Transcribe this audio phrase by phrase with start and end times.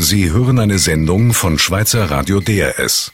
[0.00, 3.10] Sie hören eine Sendung von Schweizer Radio DRS.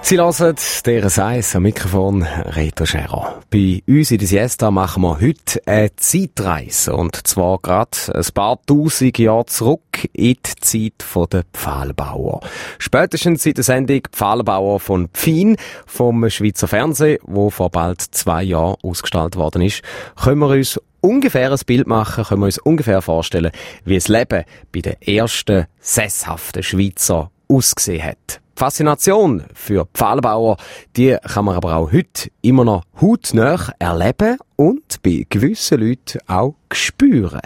[0.00, 0.56] Sie hören
[0.86, 3.40] der Eis am Mikrofon Reto Scherer.
[3.50, 6.94] Bei uns in der Siesta machen wir heute eine Zeitreise.
[6.94, 12.40] Und zwar gerade ein paar tausend Jahre zurück in die Zeit der Pfahlbauer.
[12.78, 15.56] Spätestens seit der Sendung Pfahlbauer von Pfin
[15.86, 19.82] vom Schweizer Fernsehen, wo vor bald zwei Jahren ausgestrahlt worden ist,
[20.16, 23.52] können wir uns ungefähr ein Bild machen, können wir uns ungefähr vorstellen,
[23.84, 28.40] wie das Leben bei den ersten sesshaften Schweizer ausgesehen hat.
[28.56, 30.56] Faszination für Pfahlbauer,
[30.96, 36.54] die kann man aber auch heute immer noch hautnah erleben und bei gewissen Leuten auch
[36.70, 37.40] spüren.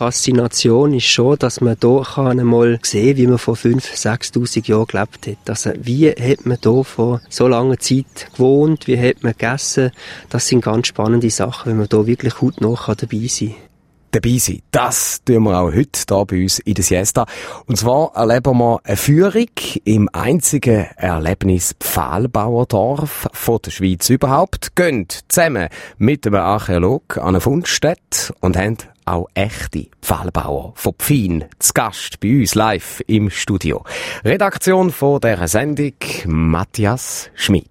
[0.00, 4.86] Faszination ist schon, dass man hier einmal sehen kann, wie man vor 5.000, 6.000 Jahren
[4.86, 5.50] gelebt hat.
[5.50, 9.90] Also, wie hat man hier vor so langer Zeit gewohnt, wie hat man gegessen?
[10.30, 13.69] Das sind ganz spannende Sachen, wenn man hier wirklich hautnah dabei sein kann
[14.10, 14.62] dabei sein.
[14.70, 17.26] Das tun wir auch heute hier bei uns in der Siesta.
[17.66, 19.50] Und zwar erleben wir eine Führung
[19.84, 24.74] im einzigen Erlebnis Pfahlbauerdorf von der Schweiz überhaupt.
[24.76, 31.44] Gehen zusammen mit einem Archäolog an eine Fundstätte und haben auch echte Pfahlbauer von Pfin
[31.58, 33.84] zu Gast bei uns live im Studio.
[34.24, 35.94] Redaktion von dieser Sendung
[36.26, 37.70] Matthias Schmidt.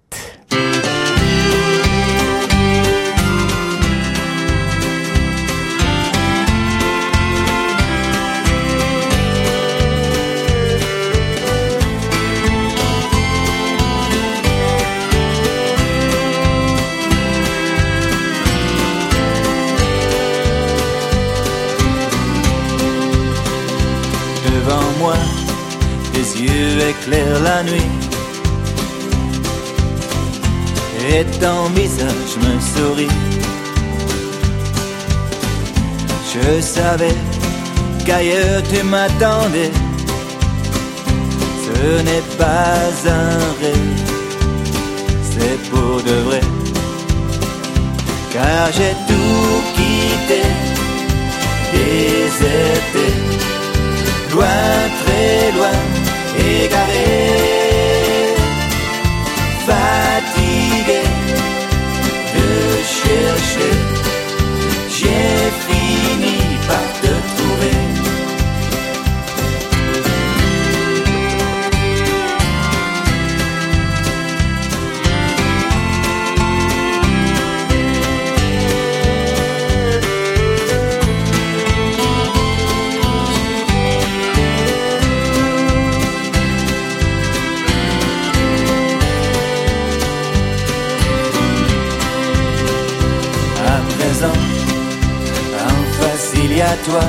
[31.40, 33.08] Ton visage me sourit.
[36.32, 37.16] Je savais
[38.04, 39.72] qu'ailleurs tu m'attendais.
[41.64, 44.00] Ce n'est pas un rêve,
[45.30, 46.40] c'est pour de vrai.
[48.32, 50.42] Car j'ai tout quitté,
[51.72, 53.06] déserté,
[54.32, 54.46] loin,
[55.02, 55.78] très loin
[56.38, 57.29] égaré,
[65.70, 66.39] Martini.
[96.86, 97.04] Toi.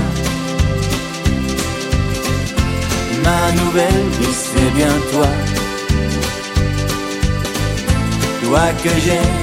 [3.24, 5.28] Ma nouvelle vie, c'est bien toi.
[8.44, 9.38] Toi que j'aime,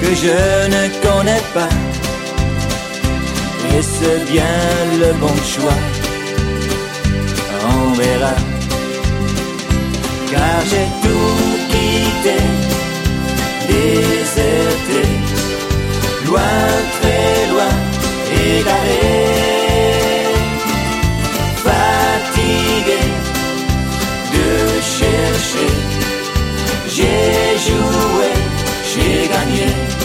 [0.00, 1.72] que je ne connais pas.
[3.72, 4.56] Et c'est bien
[5.02, 5.80] le bon choix.
[7.66, 8.34] On verra.
[10.30, 12.36] Car j'ai tout quitté,
[13.68, 15.02] déserté,
[16.26, 16.40] loin,
[17.00, 17.72] très loin,
[18.32, 19.23] égaré.
[26.86, 28.30] J'ai joué,
[28.90, 30.03] j'ai gagné.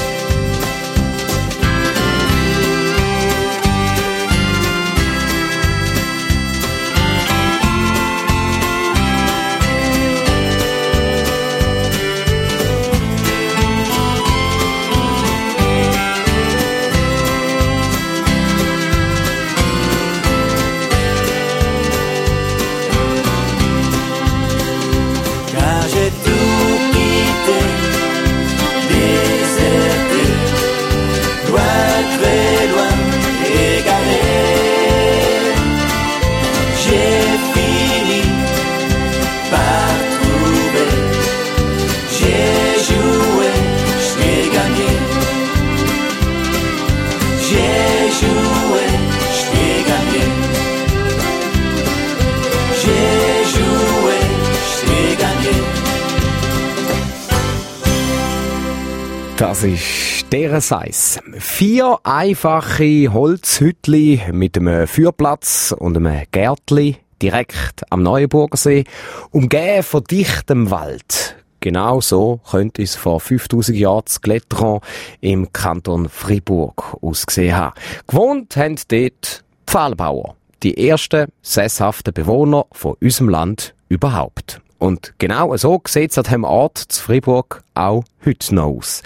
[59.38, 61.22] Das ist deren Size.
[61.40, 68.84] Vier einfache Holzhütli mit einem Feuerplatz und einem Gärtli direkt am Neuenburger See,
[69.32, 71.39] umgeben von dichtem Wald.
[71.60, 74.80] Genau so könnte es vor 5000 Jahren das Gletteron
[75.20, 77.74] im Kanton Fribourg ausgesehen haben.
[78.08, 84.62] Gewohnt haben dort Pfahlbauer, die ersten sesshaften Bewohner von unserem Land überhaupt.
[84.78, 89.04] Und genau so sieht es an diesem Ort zu Fribourg auch heute noch aus.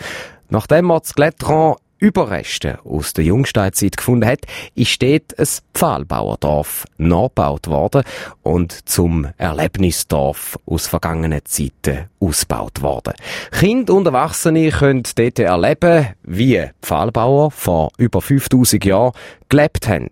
[0.49, 4.41] Nachdem man das Gletteron Überreste aus der Jungsteinzeit gefunden hat,
[4.75, 8.03] ist dort ein Pfahlbauerdorf nachgebaut worden
[8.41, 13.13] und zum Erlebnisdorf aus vergangenen Zeiten ausgebaut worden.
[13.51, 19.13] Kinder und Erwachsene können dort erleben, wie Pfahlbauer vor über 5000 Jahren
[19.47, 20.09] gelebt haben.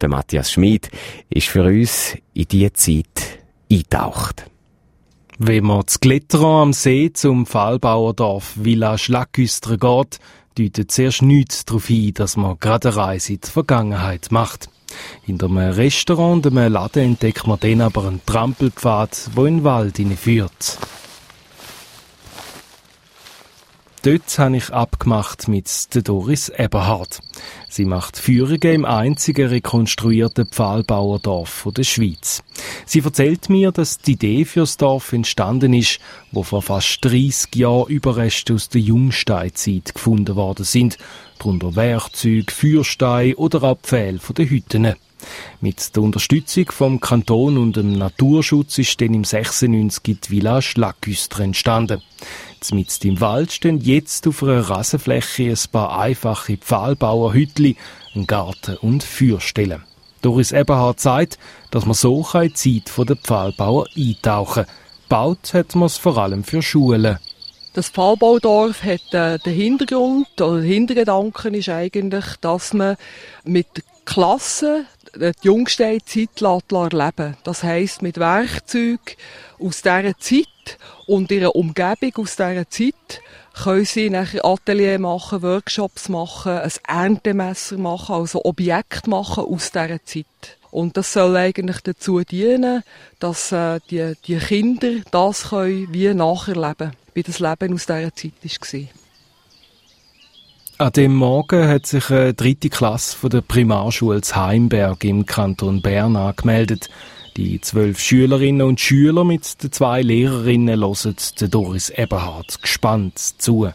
[0.00, 0.88] Der Matthias Schmid
[1.30, 4.48] ist für uns in diese Zeit eingetaucht.
[5.38, 10.20] Wenn man das Glitteron am See zum Pfahlbauerdorf Villa Schlagüstre geht,
[10.58, 14.68] deutet zuerst nichts darauf hin, dass man gerade eine Reise in die Vergangenheit macht.
[15.26, 19.64] In einem Restaurant und einem Laden entdeckt man dann aber einen Trampelpfad, der in den
[19.64, 20.78] Wald führt.
[24.04, 27.20] Dort habe ich abgemacht mit Doris Eberhard.
[27.70, 32.42] Sie macht Führungen im einzigen rekonstruierten Pfahlbauerdorf der Schweiz.
[32.84, 36.00] Sie erzählt mir, dass die Idee für das Dorf entstanden ist,
[36.32, 40.98] wo vor fast 30 Jahren Überreste aus der Jungsteinzeit gefunden worden sind,
[41.38, 44.94] darunter Werkzeuge, Feuersteine oder Abfälle von den Hütten.
[45.60, 51.40] Mit der Unterstützung vom Kanton und dem Naturschutz ist dann im 96 die Villa Schlagüster
[51.40, 52.02] entstanden.
[52.72, 57.76] Mit im Wald stehen jetzt auf einer Rasenfläche ein paar einfache Pfahlbauerhütli,
[58.14, 59.82] ein Garten und Feuerstellen.
[60.22, 61.38] Doris Eberhard sagt,
[61.70, 64.74] dass man so in die Zeit der Pfahlbauer eintauchen kann.
[65.10, 67.18] Baut hat man es vor allem für Schulen.
[67.74, 72.96] Das Pfahlbaudorf hat äh, den Hintergrund oder der Hintergedanken ist eigentlich, dass man
[73.42, 73.66] mit
[74.04, 79.16] Klassen die Jungsteinzeit erleben Das heisst, mit Werkzeugen
[79.58, 83.22] aus dieser Zeit und ihrer Umgebung aus dieser Zeit
[83.54, 90.04] können sie nachher Atelier machen, Workshops machen, ein Erntemesser machen, also Objekt machen aus dieser
[90.04, 90.58] Zeit.
[90.70, 92.82] Und das soll eigentlich dazu dienen,
[93.20, 98.32] dass äh, die, die Kinder das können wie nacherleben, wie das Leben aus dieser Zeit
[98.42, 99.03] war.
[100.84, 106.14] An dem Morgen hat sich eine dritte Klasse von der Primarschule Heimberg im Kanton Bern
[106.14, 106.90] angemeldet.
[107.38, 111.16] Die zwölf Schülerinnen und Schüler mit den zwei Lehrerinnen hören
[111.50, 113.70] Doris Eberhard gespannt zu.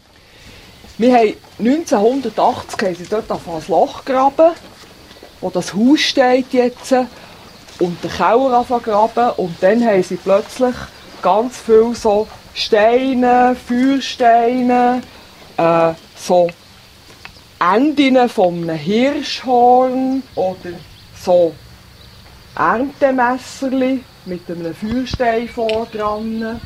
[0.98, 4.52] Wir haben 1980 haben sie dort auf ein Loch graben,
[5.40, 6.94] wo das Haus steht jetzt,
[7.80, 10.76] und den Keller graben und dann haben sie plötzlich
[11.22, 15.02] ganz viel so Steine, Feuersteine,
[15.56, 16.48] äh, so
[17.62, 20.70] Enden von einem Hirschhorn oder
[21.14, 21.52] so
[22.56, 26.58] Erntemesserli mit einem Feuerstein vor dran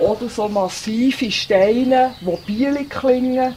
[0.00, 3.54] oder so massive Steine, wo Bielenklingen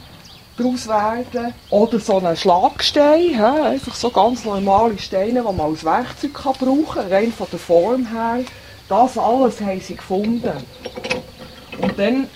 [0.56, 6.34] daraus werden oder so ein Schlagstein, einfach so ganz normale Steine, die man als Werkzeug
[6.34, 8.44] kann brauchen kann, rein von der Form her.
[8.88, 10.52] Das alles haben sie gefunden.
[11.80, 12.28] Und dann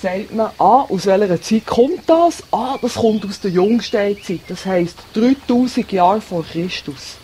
[0.00, 2.42] sagt man, ah, aus welcher Zeit kommt das?
[2.50, 4.40] Ah, das kommt aus der Jungsteinzeit.
[4.48, 7.16] Das heisst 3000 Jahre vor Christus.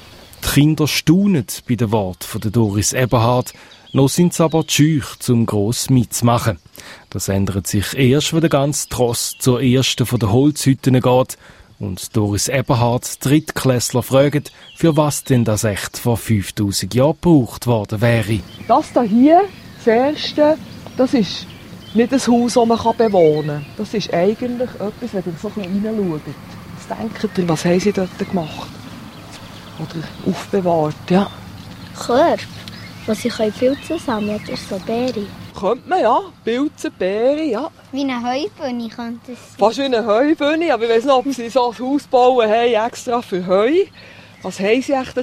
[0.44, 3.52] Die Kinder staunen bei den Worten von Doris Eberhard.
[3.92, 6.58] Noch sind sie aber scheu, zum gross mitzumachen.
[7.10, 11.36] Das ändert sich erst, wenn der ganze Tross zur ersten von den Holzhütten geht
[11.78, 14.44] und Doris Eberhard Drittklässler fragen,
[14.76, 18.40] für was denn das echt vor 5000 Jahren gebraucht worden wäre.
[18.66, 19.42] Das hier,
[19.78, 20.56] das erste,
[20.96, 21.46] das ist
[21.94, 23.66] nicht ein Haus, das man bewohnen kann.
[23.76, 26.20] Das ist eigentlich etwas, wenn ihr so ein bisschen reinschaut.
[26.88, 28.68] Was denkt ihr, was haben sie dort gemacht?
[29.78, 31.30] Oder aufbewahrt, ja.
[31.96, 32.42] Körper,
[33.06, 35.26] was sie Pilze sammeln können, ist so Beere.
[35.58, 36.20] Könnte man, ja.
[36.44, 37.70] Pilze, Beere, ja.
[37.92, 39.58] Wie eine Heubühne könnte es sein.
[39.58, 42.86] Fast wie eine Heubühne, aber ich weiß nicht, ob sie so ein Haus bauen haben,
[42.86, 43.72] extra für Heu.
[44.42, 45.16] Was haben sie echt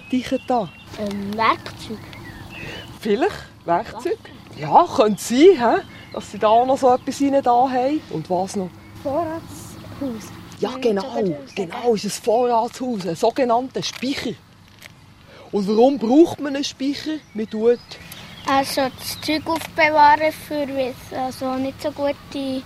[0.48, 0.70] da?
[1.00, 1.98] Ähm, Werkzeug.
[3.00, 4.18] Vielleicht Werkzeug?
[4.58, 5.82] Ja, könnte sein, he?
[6.14, 8.02] Dass sie da noch so etwas rein da haben.
[8.10, 8.70] Und was noch?
[9.04, 10.32] Vorratshaus.
[10.60, 11.24] Ja, genau.
[11.56, 14.36] Genau, ist ein Vorratshaus, ein sogenannter Speicher.
[15.52, 17.18] Und warum braucht man einen Speicher?
[17.34, 17.80] Man tut
[18.46, 22.64] also das Zeug aufbewahren, für wenn es also nicht so gute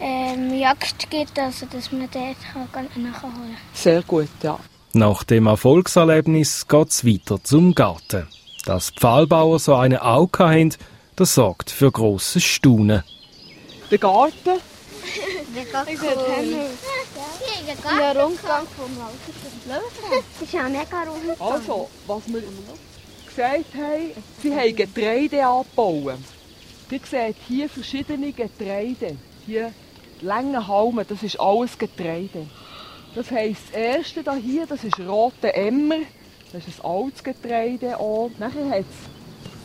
[0.00, 2.36] ähm, Jagd gibt, also dass man dort
[2.96, 3.56] nachholen kann.
[3.72, 4.58] Sehr gut, ja.
[4.92, 8.26] Nach dem Erfolgserlebnis geht es weiter zum Garten.
[8.64, 10.74] Dass die Pfahlbauer so eine Auge haben,
[11.16, 13.02] das sorgt für grosses Staunen.
[13.90, 14.60] Der Garten?
[15.54, 15.96] Der Garten.
[17.98, 19.12] Der Rundgang vom Lauter.
[20.38, 21.40] Das ist ja mega rund.
[21.40, 22.42] Also, was wir
[23.26, 24.10] gesagt haben,
[24.42, 26.18] sie haben Getreide angebaut.
[26.90, 29.16] Ihr seht hier verschiedene Getreide.
[29.44, 29.72] Hier
[30.20, 32.46] lange Halme, das ist alles Getreide.
[33.14, 36.00] Das heisst, das erste hier, das ist rote Emmer.
[36.52, 38.30] Das ist ein altes Getreide auch.
[38.38, 39.15] Nachher hat es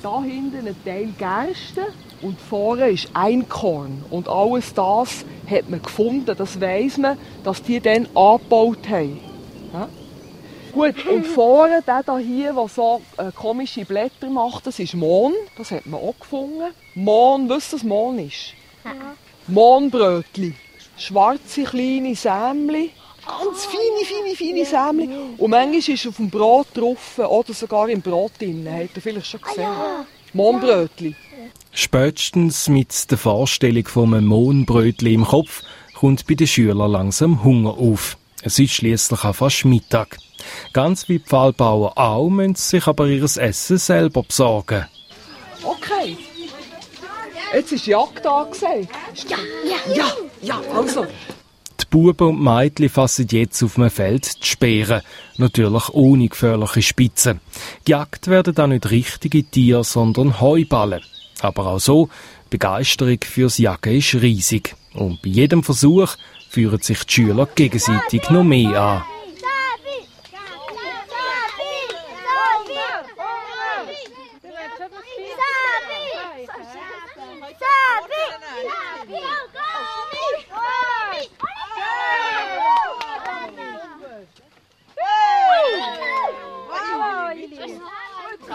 [0.01, 1.87] da hinten einen Teil Gerste
[2.21, 4.03] und vorne ist Einkorn.
[4.09, 6.35] Und alles das hat man gefunden.
[6.37, 9.19] Das weiss man, dass die dann angebaut haben.
[9.73, 9.89] Ja?
[10.71, 15.33] Gut, und vorne, der da hier, der so äh, komische Blätter macht, das ist Mohn.
[15.57, 16.73] Das hat man auch gefunden.
[16.95, 18.53] Mohn, wisst ihr, was Mohn ist?
[18.85, 18.91] Ja.
[19.47, 20.53] Mohnbrötli.
[20.97, 22.91] Schwarze kleine Sämli.
[23.25, 25.09] Ganz feine, feine, feine Sämli.
[25.37, 28.67] Und manchmal ist auf dem Brot drauf oder sogar im Brot drin.
[28.69, 29.67] Habt ihr vielleicht schon gesehen?
[30.33, 31.15] Mohnbrötli.
[31.71, 35.61] Spätestens mit der Vorstellung von einem Mohnbrötli im Kopf
[35.93, 38.17] kommt bei den Schülern langsam Hunger auf.
[38.43, 40.17] Es ist schließlich auch fast Mittag.
[40.73, 44.87] Ganz wie die Pfahlbauer auch, müssen sie sich aber ihr Essen selber besorgen.
[45.63, 46.17] Okay.
[47.53, 48.87] Jetzt ist Jagd angesagt.
[49.27, 50.11] Ja, ja, ja,
[50.41, 51.05] ja, also.
[51.91, 55.01] Buben und Mädchen fassen jetzt auf einem Feld die Speeren.
[55.37, 57.41] Natürlich ohne gefährliche Spitzen.
[57.83, 61.01] Gejagt werden da nicht richtige Tiere, sondern Heuballen.
[61.41, 62.07] Aber auch so,
[62.49, 64.73] Begeisterung fürs Jagen ist riesig.
[64.93, 66.15] Und bei jedem Versuch
[66.49, 69.03] führen sich die Schüler gegenseitig noch mehr an.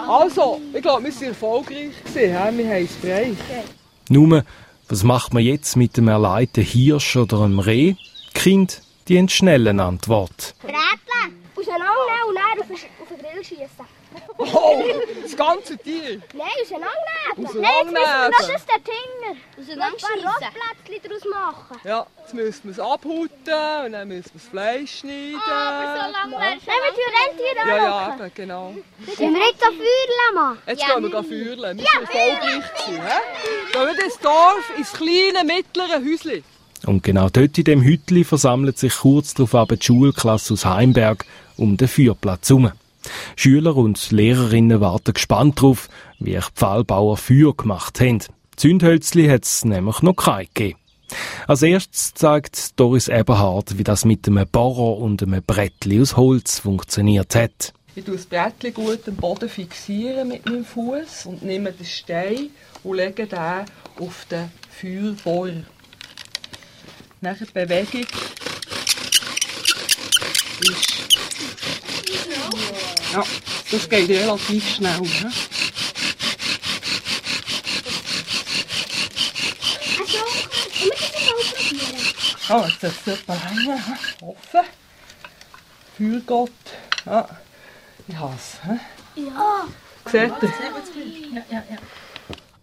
[0.09, 1.91] Also, ich glaube, wir waren erfolgreich.
[2.05, 3.33] Gewesen, Wir haben es frei.
[4.09, 4.45] Nur,
[4.89, 7.95] was macht man jetzt mit dem erleideten Hirsch oder einem Reh?
[7.95, 8.75] Die Kinder,
[9.09, 10.55] die haben schnell eine Antwort.
[10.63, 10.77] Brätle!
[11.57, 13.96] Auseinandernehmen und dann auf den, auf den Grill schießen.
[14.39, 14.83] Oh,
[15.23, 16.21] das ganze Tier?
[16.35, 17.47] Nein, auseinandernehmen.
[17.47, 18.33] Auseinandernehmen.
[18.39, 19.37] Das ist der Tinger.
[19.59, 20.13] Auseinanderschießen.
[20.13, 21.81] Ein Rostplätzchen daraus machen.
[21.85, 25.37] Ja, jetzt müssen wir es abhuten und dann müssen wir das Fleisch schneiden.
[25.37, 28.75] Oh, aber so lange Nein, wir tun Rentiere Ja, ja, eben, genau.
[29.17, 30.59] Sollen wir jetzt so Feuer machen?
[30.67, 31.79] Jetzt gehen wir feuern.
[31.79, 32.75] Wir waren erfolgreich.
[32.87, 33.73] Gewesen, he?
[33.73, 36.45] Gehen wir das Dorf ins kleine, mittlere Häuschen.
[36.85, 41.25] Und genau dort in dem Hütli versammelt sich kurz darauf die Schulklasse aus Heimberg
[41.57, 42.71] um den Feuerplatz herum.
[43.37, 48.21] Schüler und Lehrerinnen warten gespannt darauf, wie die Pfahlbauer Feuer gemacht haben.
[48.57, 50.79] Zündhölzli hat es nämlich noch keine gegeben.
[51.47, 56.59] Als erstes zeigt Doris Eberhard, wie das mit einem Bohrer und einem Brettli aus Holz
[56.59, 57.73] funktioniert hat.
[57.95, 62.51] Ich tue das Brettli gut am Boden fixieren mit meinem Fuß und nehme den Stein
[62.83, 63.39] und lege den
[64.01, 65.63] auf den Feuerbohrer.
[67.21, 68.07] Nach der Bewegung
[70.61, 71.06] ist
[73.17, 73.25] ja,
[73.71, 75.01] das geht relativ schnell.
[75.01, 75.33] Ne?
[82.49, 83.83] Ah, jetzt ist es etwa hängen.
[84.21, 84.61] Offen.
[85.97, 86.51] Feuergott.
[87.05, 87.29] Ja,
[88.07, 88.59] ich habe es.
[89.17, 89.65] Ja.
[90.05, 90.53] Seht ihr?
[91.33, 91.77] Ja, ja, ja.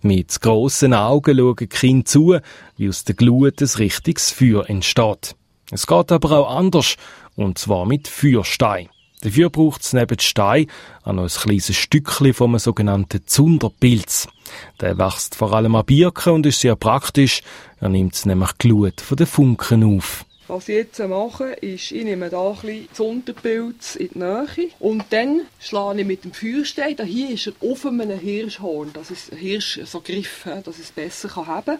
[0.01, 2.37] Mit grossen Augen schauen die Kinder zu,
[2.77, 5.35] wie aus der Glut ein richtiges Feuer entsteht.
[5.71, 6.95] Es geht aber auch anders,
[7.35, 8.89] und zwar mit Feuerstein.
[9.23, 10.67] Dafür braucht es neben Stein
[11.03, 14.27] auch noch ein kleines Stückchen vom sogenannten Zunderpilz.
[14.81, 17.41] Der wächst vor allem an Birken und ist sehr praktisch.
[17.79, 20.25] Er nimmt nämlich die Glut von den Funken auf.
[20.49, 25.05] Was ich jetzt mache, ist, ich nehme hier ein bisschen Zunderpilz in die Nähe und
[25.11, 29.31] dann schlage ich mit dem Feuerstein, da hier ist er auf einem Hirschhorn, dass es
[29.33, 31.79] Hirsch so Griff, dass es besser haben kann.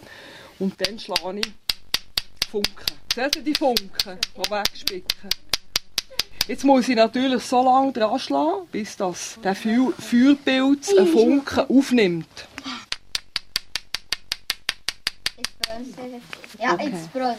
[0.59, 1.51] Und dann schlage ich
[2.50, 2.85] Funken.
[3.13, 5.29] Seht ihr die Funken, die wegspicken?
[6.45, 11.59] Jetzt muss ich natürlich so lange dran schlagen, bis das, der Feu Feuerpilz einen Funken
[11.69, 12.27] aufnimmt.
[16.59, 17.38] Ja, jetzt brennt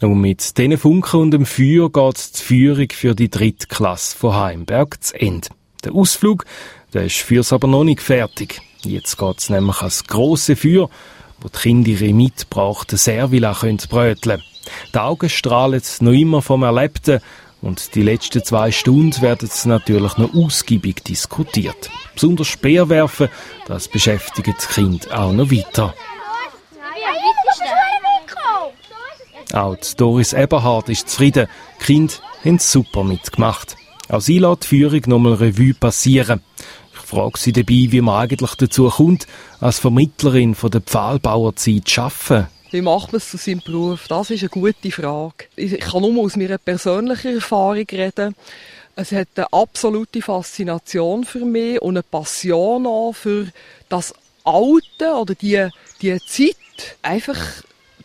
[0.00, 4.36] Und mit diesen Funken und dem Feuer geht die Führung für die dritte Klasse von
[4.36, 5.48] Heimberg zu Ende.
[5.82, 6.44] Der Ausflug,
[6.94, 8.60] der ist fürs aber noch nicht fertig.
[8.84, 10.88] Jetzt geht es nämlich ans grosse Feuer,
[11.40, 14.42] wo die Kinder ihre mitgebrachten Servila bröteln können.
[14.94, 17.20] Die Augen strahlen noch immer vom Erlebten
[17.66, 21.90] und die letzten zwei Stunden werden natürlich noch ausgiebig diskutiert.
[22.14, 23.28] Besonders Speerwerfen,
[23.66, 25.92] das beschäftigt das Kind auch noch weiter.
[29.52, 31.48] Auch Doris Eberhard ist zufrieden.
[31.80, 33.76] Die Kinder haben super mitgemacht.
[34.08, 36.42] Auch sie lässt die Führung nochmal Revue passieren.
[36.92, 39.26] Ich frage sie dabei, wie man eigentlich dazu kommt,
[39.60, 42.55] als Vermittlerin von der Pfahlbauerzeit zu arbeiten.
[42.70, 44.08] Wie macht man es zu seinem Beruf?
[44.08, 45.46] Das ist eine gute Frage.
[45.54, 48.34] Ich kann nur aus meiner persönlichen Erfahrung reden.
[48.96, 53.48] Es hat eine absolute Faszination für mich und eine Passion auch für
[53.88, 55.68] das Alte oder die,
[56.00, 57.38] die Zeit einfach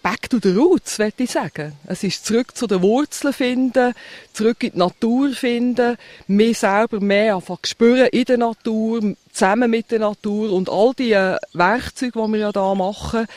[0.03, 1.73] back to the roots, würde ich sagen.
[1.85, 3.93] Es ist zurück zu den Wurzeln finden,
[4.33, 9.91] zurück in die Natur finden, mir selber mehr einfach spüren in der Natur, zusammen mit
[9.91, 13.27] der Natur und all die äh, Werkzeuge, die wir ja da machen,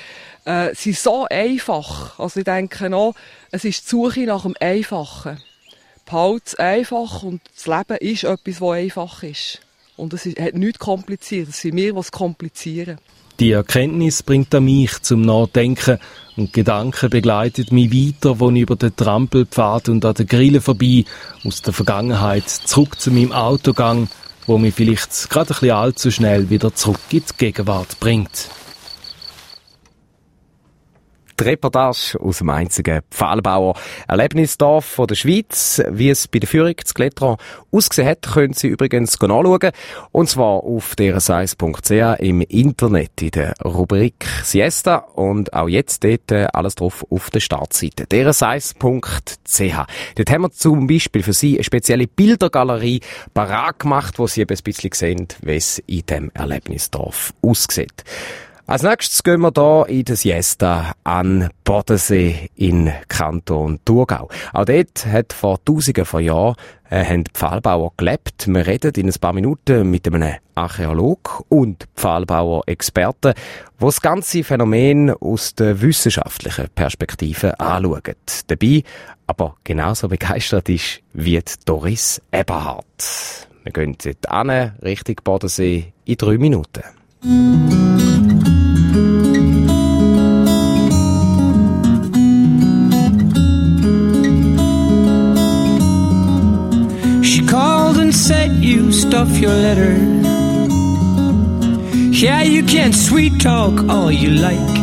[0.45, 2.19] äh, sind so einfach.
[2.19, 3.15] Also ich denke noch,
[3.51, 5.39] es ist die Suche nach dem Einfachen.
[6.07, 9.61] Behalte einfach und das Leben ist etwas, das einfach ist.
[9.97, 11.49] Und es hat nichts kompliziert.
[11.49, 12.99] Es sind wir, es komplizieren.
[13.41, 15.99] Die Erkenntnis bringt mich zum Nachdenken
[16.37, 21.05] und Gedanken begleitet mich weiter, wo ich über den Trampelpfad und an den Grillen vorbei
[21.45, 24.09] aus der Vergangenheit zurück zu meinem Autogang,
[24.47, 28.51] wo mich vielleicht gerade ein bisschen allzu schnell wieder zurück in die Gegenwart bringt.
[31.41, 33.75] Die Reportage aus dem einzigen Pfahlbauer
[34.07, 35.83] Erlebnisdorf von der Schweiz.
[35.91, 37.37] Wie es bei der Führung zu Gletron
[37.73, 39.73] ausgesehen hat, können Sie übrigens nachschauen.
[40.13, 44.97] Und zwar auf derseis.ch im Internet in der Rubrik Siesta.
[44.97, 48.07] Und auch jetzt dort äh, alles drauf auf der Startseite.
[48.07, 48.79] derseis.ch.
[48.79, 53.01] Dort haben wir zum Beispiel für Sie eine spezielle Bildergalerie
[53.33, 58.05] parat gemacht, wo Sie eben ein bisschen sehen, wie es in dem Erlebnisdorf aussieht.
[58.67, 64.31] Als nächstes gehen wir hier in der Siesta an Bodensee in Kanton Thurgau.
[64.55, 66.55] Auch dort hat vor Tausenden von Jahren
[66.89, 68.47] äh, haben Pfahlbauer gelebt.
[68.47, 75.11] Wir reden in ein paar Minuten mit einem Archäolog und Pfahlbauer-Experten, die das ganze Phänomen
[75.11, 78.15] aus der wissenschaftlichen Perspektive anschauen.
[78.47, 78.83] Dabei
[79.27, 83.47] aber genauso begeistert ist wie Doris Eberhardt.
[83.63, 84.49] Wir gehen jetzt an,
[84.83, 86.83] Richtung Bodensee, in drei Minuten.
[97.55, 99.95] Called and said you stuff your letter.
[102.25, 104.75] Yeah, you can sweet talk all you like.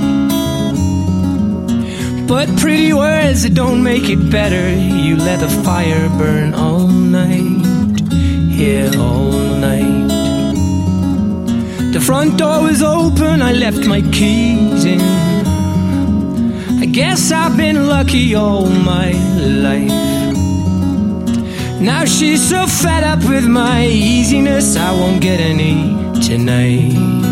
[2.29, 4.65] But pretty words don't make it better.
[5.05, 7.61] You let the fire burn all night.
[8.61, 9.33] Yeah, all
[9.69, 10.07] night.
[11.91, 15.01] The front door was open, I left my keys in.
[16.83, 19.11] I guess I've been lucky all my
[19.67, 20.20] life.
[21.81, 27.30] Now she's so fed up with my easiness, I won't get any tonight.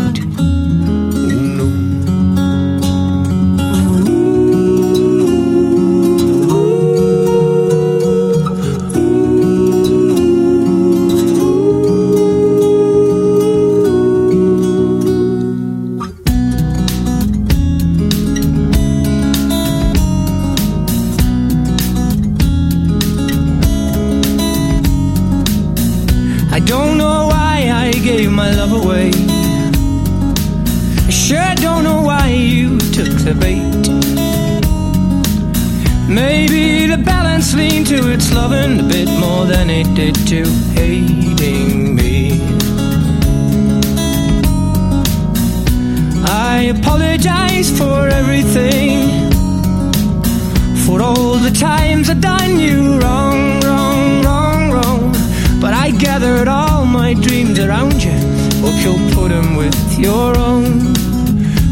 [57.30, 58.18] Dreams around you.
[58.60, 60.94] Hope you'll put them with your own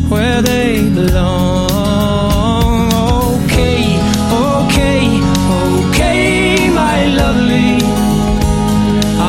[0.08, 1.66] where they belong.
[3.42, 3.82] Okay,
[4.54, 5.02] okay,
[5.80, 7.72] okay, my lovely.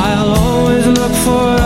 [0.06, 1.59] I'll always look for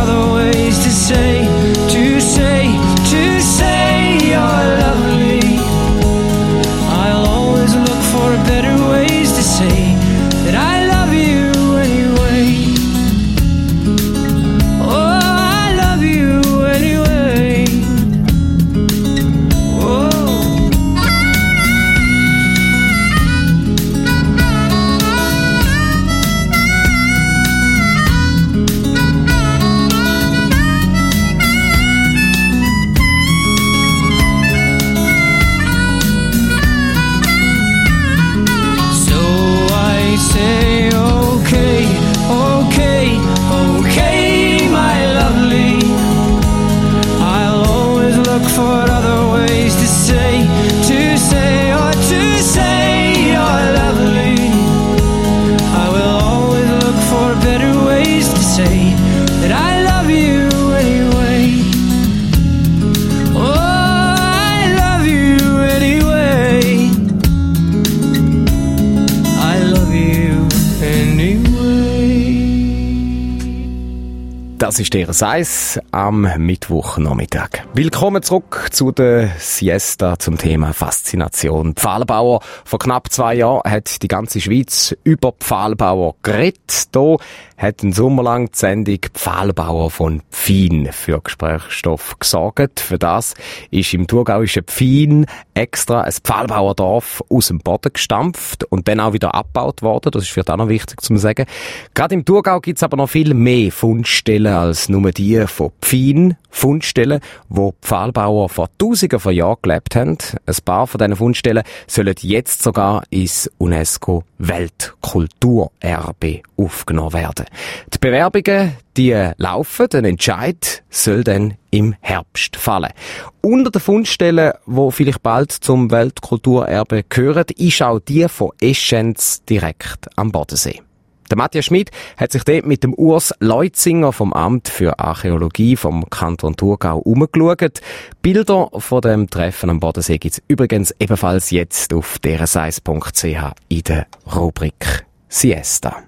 [74.93, 77.65] Der Seis am Mittwochnachmittag.
[77.73, 82.41] Willkommen zurück zu der Siesta zum Thema Faszination Pfahlbauer.
[82.63, 86.59] Vor knapp zwei Jahren hat die ganze Schweiz über Pfahlbauer geredet.
[86.93, 87.17] Hier
[87.57, 92.79] hat ein Sommer lang die Sendung Pfahlbauer von Pfin für Gesprächsstoff gesorgt.
[92.79, 93.33] Für das
[93.71, 95.25] ist im thurgauischen Pfin
[95.55, 100.11] extra ein Pfahlbauerdorf aus dem Boden gestampft und dann auch wieder abgebaut worden.
[100.11, 101.47] Das ist vielleicht auch noch wichtig zu sagen.
[101.95, 106.35] Gerade im Thurgau gibt es aber noch viel mehr Fundstellen als nur die von Pfin.
[106.53, 107.19] Fundstellen,
[107.49, 110.17] wo Pfahlbauer vor Tausenden von Jahren gelebt haben.
[110.45, 117.47] Ein paar von diesen Fundstellen sollen jetzt sogar ins UNESCO Weltkulturerbe aufgenommen werden.
[117.91, 122.93] Die Bewerbungen, die laufen, ein Entscheid soll dann im Herbst fallen.
[123.41, 130.07] Unter den Fundstellen, wo vielleicht bald zum Weltkulturerbe gehören, ist auch die von Eschenz direkt
[130.15, 130.81] am Bodensee.
[131.29, 136.09] Der Matthias Schmidt hat sich dort mit dem Urs Leutzinger vom Amt für Archäologie vom
[136.09, 137.81] Kanton Thurgau umgeschaut.
[138.21, 145.05] Bilder von dem Treffen am Bodensee gibt's übrigens ebenfalls jetzt auf drs1.ch in der Rubrik
[145.29, 146.03] Siesta.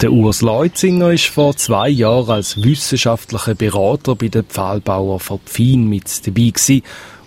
[0.00, 5.88] Der Urs Leutzinger ist vor zwei Jahren als wissenschaftlicher Berater bei den Pfahlbauer von Pfin
[5.88, 6.82] mit dabei gewesen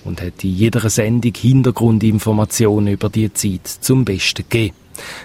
[0.06, 4.76] und hat in jeder Sendung Hintergrundinformationen über die Zeit zum Besten gegeben.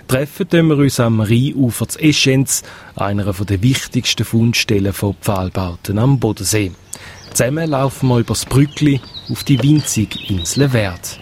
[0.07, 2.63] Treffen wir uns am Rheinufer zu Eschenz,
[2.97, 6.73] einer der wichtigsten Fundstellen von Pfahlbauten am Bodensee.
[7.33, 11.21] Zusammen laufen wir übers Brückli auf die winzige Insel Wert.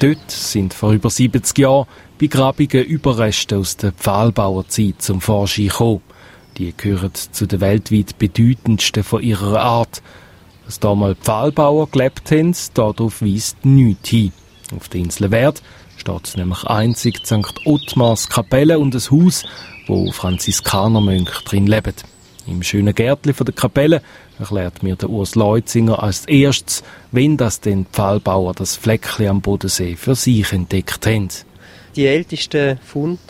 [0.00, 1.86] Dort sind vor über 70 Jahren
[2.18, 6.02] begrabige Überreste aus der Pfahlbauerzeit zum Vorschein gekommen.
[6.58, 10.02] Die gehören zu den weltweit bedeutendsten von ihrer Art.
[10.66, 14.32] Dass damals Pfahlbauer gelebt haben, darauf weist nichts hin.
[14.76, 15.62] Auf der Insel Wert
[15.96, 17.54] steht nämlich einzig St.
[17.64, 19.44] Ottmars Kapelle und ein Haus,
[19.86, 21.94] wo Franziskanermönche drin leben.
[22.46, 24.02] Im schönen Gärtli von der Kapelle
[24.38, 29.96] erklärt mir der Urs Leutzinger als erstes, wenn das den Pfahlbauer das Fleckchen am Bodensee
[29.96, 31.28] für sich entdeckt haben.
[31.94, 33.20] Die ältesten Fund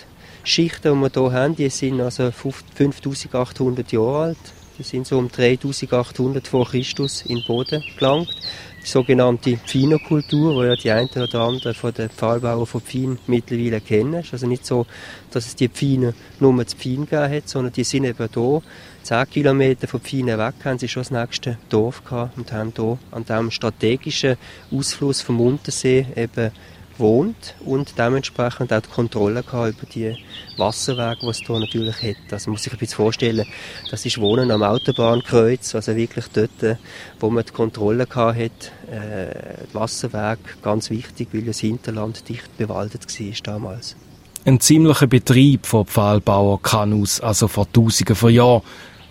[0.48, 4.38] Schichten, die wir hier haben, die sind also 5800 Jahre alt.
[4.78, 8.34] Die sind so um 3800 vor Christus in den Boden gelangt.
[8.82, 13.80] Die sogenannte Pfinokultur, die ja die einen oder anderen von den Pfahlbauern von Pfin mittlerweile
[13.80, 14.14] kennen.
[14.14, 14.86] Es ist also nicht so,
[15.32, 18.62] dass es die Pfine nur zu Pfin gegeben hat, sondern die sind eben hier.
[19.02, 22.98] 10 Kilometer von Pfine weg haben sie schon das nächste Dorf gehabt und haben hier
[23.10, 24.36] an diesem strategischen
[24.70, 26.52] Ausfluss vom Untersee eben
[26.98, 30.16] wohnt und dementsprechend auch die Kontrolle über die
[30.56, 32.32] Wasserwege, die es hier natürlich hat.
[32.32, 33.46] Also man muss sich ein bisschen vorstellen,
[33.90, 36.78] das ist Wohnen am Autobahnkreuz, also wirklich dort,
[37.20, 43.06] wo man die Kontrolle gehabt hat, äh, Wasserweg ganz wichtig, weil das Hinterland dicht bewaldet
[43.06, 43.96] war damals.
[44.44, 48.62] Ein ziemlicher Betrieb von Pfahlbauer Kanus, also vor Tausenden von Jahren,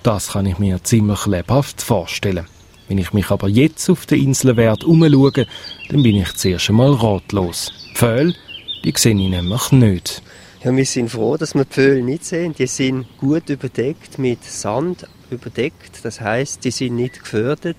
[0.04, 2.46] das kann ich mir ziemlich lebhaft vorstellen.
[2.88, 5.46] Wenn ich mich aber jetzt auf der Insel Wert umschaue,
[5.90, 7.72] dann bin ich zuerst einmal ratlos.
[7.92, 8.34] Die Pfähle,
[8.84, 10.22] die sehe ich nämlich nicht.
[10.64, 12.56] Ja, wir sind froh, dass wir die Pfähle nicht sehen.
[12.58, 16.00] Die sind gut überdeckt mit Sand, überdeckt.
[16.04, 17.78] Das heißt, die sind nicht gefördert.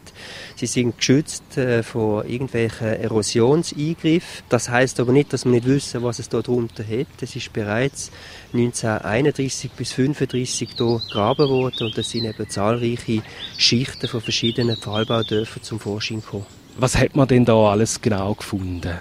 [0.57, 4.45] Sie sind geschützt äh, vor irgendwelchen Erosionseingriffen.
[4.49, 7.07] Das heißt aber nicht, dass wir nicht wissen, was es dort drunter hat.
[7.21, 8.11] Es ist bereits
[8.53, 13.23] 1931 bis 1935 hier gegraben worden und es sind eben zahlreiche
[13.59, 16.47] Schichten von verschiedenen Pfahlbaudörfern zum Vorschein gekommen.
[16.79, 18.99] Was hat man denn da alles genau gefunden?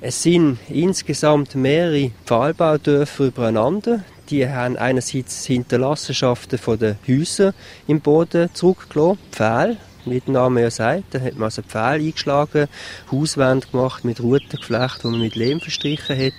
[0.00, 4.04] Es sind insgesamt mehrere Pfahlbaudörfer übereinander.
[4.30, 7.54] Die haben einerseits Hinterlassenschaften von den Häusern
[7.86, 11.14] im Boden zurückgelassen, Pfähle, wie der Name ja sagt.
[11.14, 12.68] Da hat man also Pfähle eingeschlagen,
[13.10, 16.34] Hauswände gemacht mit Rutengeflecht, die man mit Lehm verstrichen hat.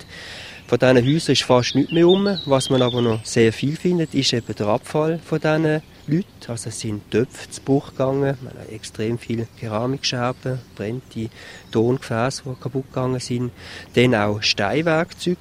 [0.70, 2.38] Von diesen Häusern ist fast nichts mehr um.
[2.46, 6.28] Was man aber noch sehr viel findet, ist eben der Abfall von diesen Leuten.
[6.48, 11.32] Also es sind Töpfe zu Bruch gegangen, man hat extrem viele Keramikscherben, brennte
[11.72, 13.52] Tongefäße, die kaputt gegangen sind.
[13.96, 15.40] Dann auch Steinwerkzeuge.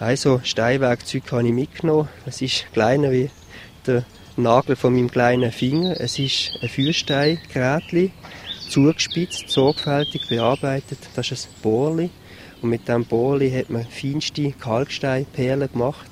[0.00, 2.08] Also Steinwerkzeug habe ich mitgenommen.
[2.24, 3.28] Es ist kleiner wie
[3.86, 4.06] der
[4.38, 6.00] Nagel von meinem kleinen Finger.
[6.00, 8.10] Es ist ein Feuersteingerät,
[8.70, 11.00] zugespitzt, sorgfältig bearbeitet.
[11.14, 12.08] Das ist ein Bohrli.
[12.62, 16.10] Und mit diesem Bohrli hat man feinste Kalksteinperlen gemacht.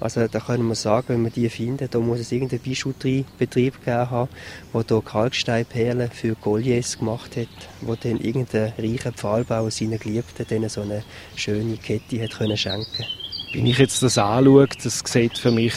[0.00, 4.10] Also da können wir sagen, wenn wir die finden, da muss es irgendeinen Bijouteriebetrieb gegeben
[4.10, 4.28] haben,
[4.72, 7.48] der Kalksteinperlen für Colliers gemacht hat,
[7.80, 11.02] wo dann irgendein reicher Pfahlbauer seinen Geliebten denen so eine
[11.34, 13.04] schöne Kette hat können schenken
[13.52, 15.74] Wenn ich jetzt das anschaue, das sieht für mich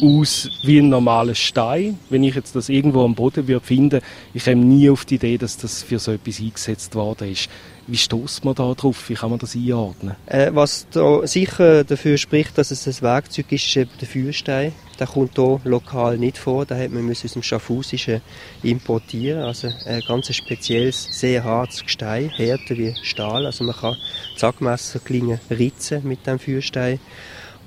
[0.00, 1.98] aus wie ein normaler Stein.
[2.10, 4.00] Wenn ich jetzt das irgendwo am Boden würde finden,
[4.34, 7.48] ich käme nie auf die Idee, dass das für so etwas eingesetzt worden ist.
[7.86, 9.08] Wie stößt man da drauf?
[9.08, 10.14] Wie kann man das einordnen?
[10.26, 14.72] Äh, was da sicher dafür spricht, dass es ein Werkzeug ist, ist der Feuerstein.
[15.00, 16.64] Der kommt hier lokal nicht vor.
[16.64, 18.20] Da hat man aus dem Schaffhausischen
[18.62, 19.42] importieren.
[19.42, 23.46] Also ein ganz spezielles, sehr hartes Gestein, härter wie Stahl.
[23.46, 23.96] Also man kann
[24.36, 27.00] Zackmesserklingen ritzen mit dem Feuerstein.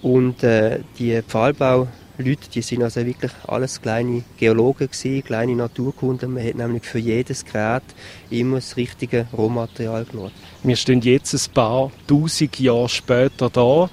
[0.01, 6.33] Und äh, die Pfahlbau Leute, die sind also wirklich alles kleine Geologen gewesen, kleine Naturkunden.
[6.33, 7.83] Man hat nämlich für jedes Gerät
[8.29, 10.31] immer das richtige Rohmaterial geschaut.
[10.63, 13.89] Wir stehen jetzt ein paar tausend Jahre später da.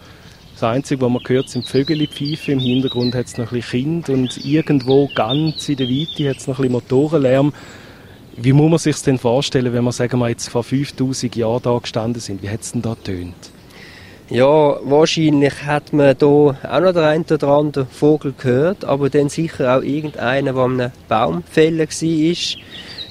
[0.54, 2.54] Das Einzige, was man hört, sind Vögel pfeifen.
[2.54, 6.37] Im Hintergrund hat es noch ein bisschen Kind und irgendwo ganz in der Weite hat
[6.37, 7.52] es noch ein bisschen Motorenlärm.
[8.37, 11.76] Wie muss man sich denn vorstellen, wenn wir, sagen wir jetzt vor 5000 Jahren da
[11.78, 12.42] gestanden sind?
[12.42, 13.35] Wie hat es denn da tönt?
[14.30, 19.28] Ja, wahrscheinlich hat man da auch noch den einen oder anderen Vogel gehört, aber dann
[19.28, 21.87] sicher auch irgendeiner, der an einem Baumfällen war.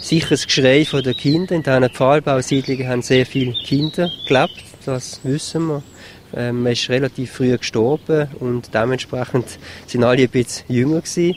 [0.02, 1.54] Sicher das Geschrei der Kinder.
[1.54, 5.84] In diesen Pfahlbausiedlungen haben sehr viele Kinder gelebt, das wissen wir.
[6.34, 11.36] Ähm, man ist relativ früh gestorben und dementsprechend sind alle ein bisschen jünger gewesen.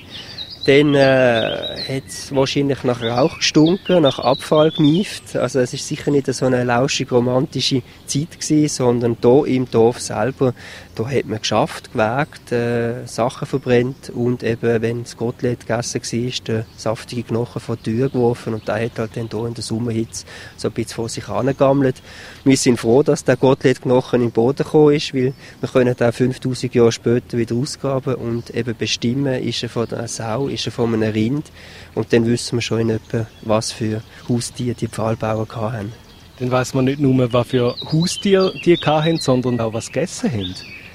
[0.67, 5.37] Dann äh, hat es wahrscheinlich nach Rauch gestunken, nach Abfall gemieft.
[5.37, 10.01] Also es ist sicher nicht so eine lauschig romantische Zeit gewesen, sondern hier im Dorf
[10.01, 10.55] selber
[10.95, 16.45] da hat man geschafft, gewägt, äh, Sachen verbrennt und eben, wenn das Gottlet gegessen war,
[16.47, 19.65] der saftige Knochen vor die Tür geworfen und der hat halt dann hier in der
[19.65, 20.25] Sommerhitze
[20.57, 21.97] so ein bisschen vor sich angegammelt.
[22.45, 26.75] Wir sind froh, dass der Gottlet-Knochen im Boden gekommen ist, weil wir können den 5000
[26.75, 30.95] Jahre später wieder ausgraben und eben bestimmen, ist er von einer Sau, ist er von
[30.95, 31.51] einem Rind
[31.95, 35.93] und dann wissen wir schon in etwa, was für Haustiere die Pfahlbauer hatten.
[36.39, 40.55] Dann weiß man nicht nur, was für Haustiere die hatten, sondern auch, was gegessen haben.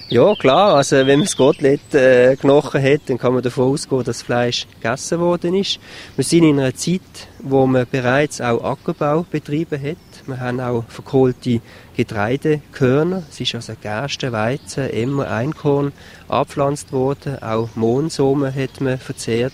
[0.10, 0.74] Ja, klar.
[0.74, 4.22] Also, wenn man das Gottlet äh, Knochen hat, dann kann man davon ausgehen, dass das
[4.24, 5.80] Fleisch gegessen worden ist.
[6.16, 7.02] Wir sind in einer Zeit,
[7.44, 9.98] wo man bereits auch Ackerbau betrieben hat.
[10.30, 11.62] Wir haben auch verkohlte
[11.96, 13.24] Getreidekörner.
[13.30, 15.92] Es ist also Gerste, Weizen, Emmer, Einkorn
[16.28, 17.42] abpflanzt worden.
[17.42, 19.54] Auch Mohnsamen hat man verzehrt.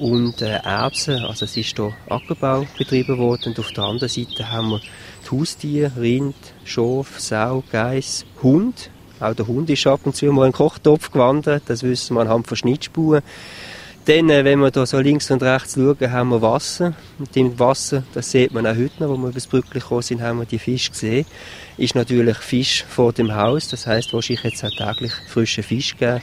[0.00, 3.48] Und äh, Erbsen, also es ist hier Ackerbau betrieben worden.
[3.48, 9.34] Und auf der anderen Seite haben wir die Haustiere, Rind, Schaf, Sau, Geiss, Hund auch
[9.34, 12.46] der Hund ist ab und zu mal in den Kochtopf gewandert, das wissen wir anhand
[12.46, 13.22] von Schnittspuren.
[14.06, 16.94] Dann, äh, wenn wir da so links und rechts schauen, haben wir Wasser.
[17.18, 20.22] Und im Wasser, das sieht man auch heute noch, wo wir übers Brückli gekommen sind,
[20.22, 21.26] haben wir die Fische gesehen.
[21.76, 26.22] Ist natürlich Fisch vor dem Haus, das heißt wahrscheinlich jetzt auch täglich frischen Fisch geben.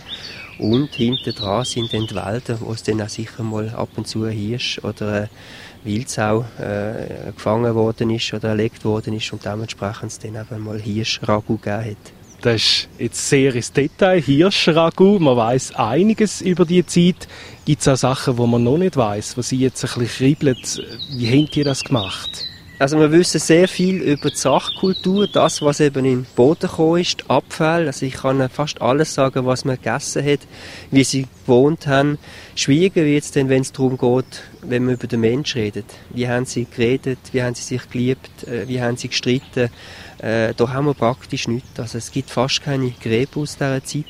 [0.60, 4.08] Und hinten dran sind dann die Wälder, wo es dann auch sicher mal ab und
[4.08, 5.30] zu Hirsch oder ein
[5.84, 10.80] Wildsau äh, gefangen worden ist oder erlegt worden ist und dementsprechend es dann eben mal
[10.80, 12.23] Hirschragu gegeben hat.
[12.44, 14.20] Das ist jetzt sehr ins Detail.
[14.20, 17.30] Hirschragu, man weiß einiges über die Zeit.
[17.64, 20.58] Gibt es auch Sachen, die man noch nicht weiß, was Sie jetzt ein bisschen kribbeln?
[21.16, 22.46] Wie haben die das gemacht?
[22.80, 27.00] Also wir wissen sehr viel über die Sachkultur, das, was eben in den Boden gekommen
[27.00, 27.88] ist, Abfall.
[27.88, 30.42] Also ich kann fast alles sagen, was man gegessen hat,
[30.92, 32.18] wie sie gewohnt haben.
[32.56, 35.86] Schwieriger wird es dann, wenn es darum geht, wenn man über den Mensch redet.
[36.10, 39.70] Wie haben sie geredet, wie haben sie sich geliebt, äh, wie haben sie gestritten.
[40.24, 41.78] Äh, da haben wir praktisch nichts.
[41.78, 44.06] Also es gibt fast keine Gräber aus dieser Zeit.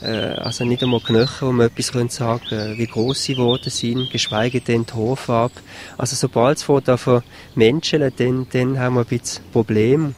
[0.00, 0.06] Äh,
[0.38, 4.60] also nicht einmal Knöchel, wo man etwas sagen können, wie groß sie geworden sind, geschweige
[4.60, 5.54] denn die Haarfarbe.
[5.98, 7.22] Also sobald es von von
[7.56, 10.14] Menschen, dann, dann haben wir ein bisschen Probleme.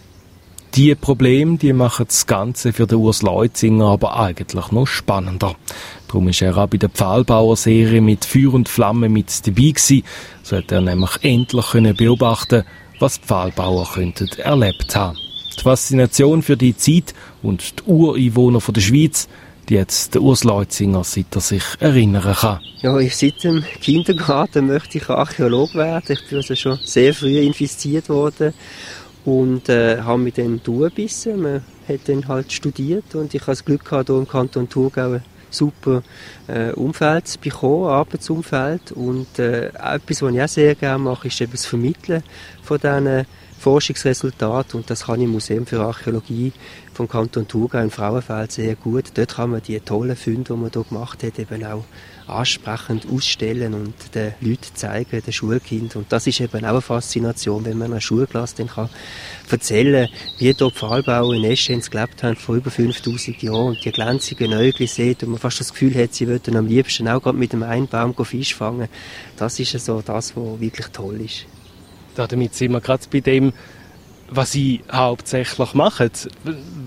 [0.74, 5.54] Die Probleme, die machen das Ganze für den Urs Leutzinger aber eigentlich noch spannender.
[6.08, 10.02] Darum ist er auch bei der Pfahlbauer-Serie mit Feuer und Flamme mit dabei gewesen.
[10.42, 12.64] So hat er nämlich endlich können beobachten
[13.02, 15.18] was die Pfahlbauer könnten erlebt haben.
[15.58, 19.28] Die Faszination für die Zeit und die Ureinwohner der Schweiz,
[19.68, 22.60] die jetzt Urs Leutzinger, seit er sich erinnern kann.
[22.80, 26.16] Ja, ich seit dem Kindergarten möchte ich Archäolog werden.
[26.16, 28.54] Ich bin also schon sehr früh infiziert worden
[29.24, 31.42] und äh, habe mich dann durchgebissen.
[31.42, 35.20] Man hat dann halt studiert und ich habe das Glück gehabt, hier im Kanton Thurgau
[35.54, 36.02] super
[36.48, 38.92] äh, Umfeld bekommen, Arbeitsumfeld.
[38.92, 42.22] Und äh, etwas, was ich auch sehr gerne mache, ist eben das Vermitteln
[42.62, 43.26] von diesen
[43.62, 44.80] Forschungsresultaten.
[44.80, 46.52] Und das kann im Museum für Archäologie
[46.92, 49.12] vom Kanton Thurgau in Frauenfeld sehr gut.
[49.14, 51.84] Dort kann man die tollen Funde, die man hier gemacht hat, eben auch
[52.26, 55.96] ansprechend ausstellen und den Leuten zeigen, den Schulkind.
[55.96, 58.90] Und das ist eben auch eine Faszination, wenn man einer Schulklasse dann kann
[59.48, 63.92] erzählen kann, wie dort Pfahlbauer in Eschenz gelebt haben vor über 5000 Jahren und die
[63.92, 67.38] glänzigen Äugel sieht und man fast das Gefühl hat, sie würden am liebsten auch gerade
[67.38, 68.88] mit dem einen Baum Fisch fangen.
[69.36, 71.46] Das ist so das, was wirklich toll ist.
[72.16, 73.52] Damit sind wir gerade bei dem,
[74.30, 76.10] was Sie hauptsächlich machen.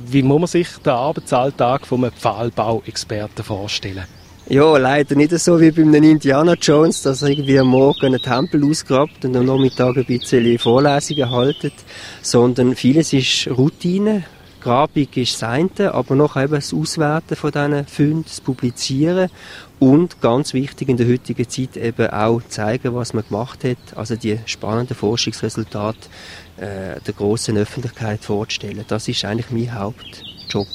[0.07, 4.05] Wie muss man sich den Arbeitsalltag von einem Pfahlbauexperten vorstellen?
[4.47, 8.21] Ja, leider nicht so wie bei einem Indiana Jones, dass er irgendwie am Morgen einen
[8.21, 11.73] Tempel ausgrabt und am Nachmittag ein bisschen Vorlesungen haltet,
[12.21, 14.23] sondern vieles ist Routine.
[14.65, 19.29] Grabung ist das eine, aber noch eben das Auswerten von diesen Funden, das Publizieren
[19.77, 24.15] und ganz wichtig in der heutigen Zeit eben auch zeigen, was man gemacht hat, also
[24.15, 26.09] die spannenden Forschungsresultate
[26.57, 28.83] äh, der großen Öffentlichkeit vorzustellen.
[28.87, 30.65] Das ist eigentlich mein Hauptjob.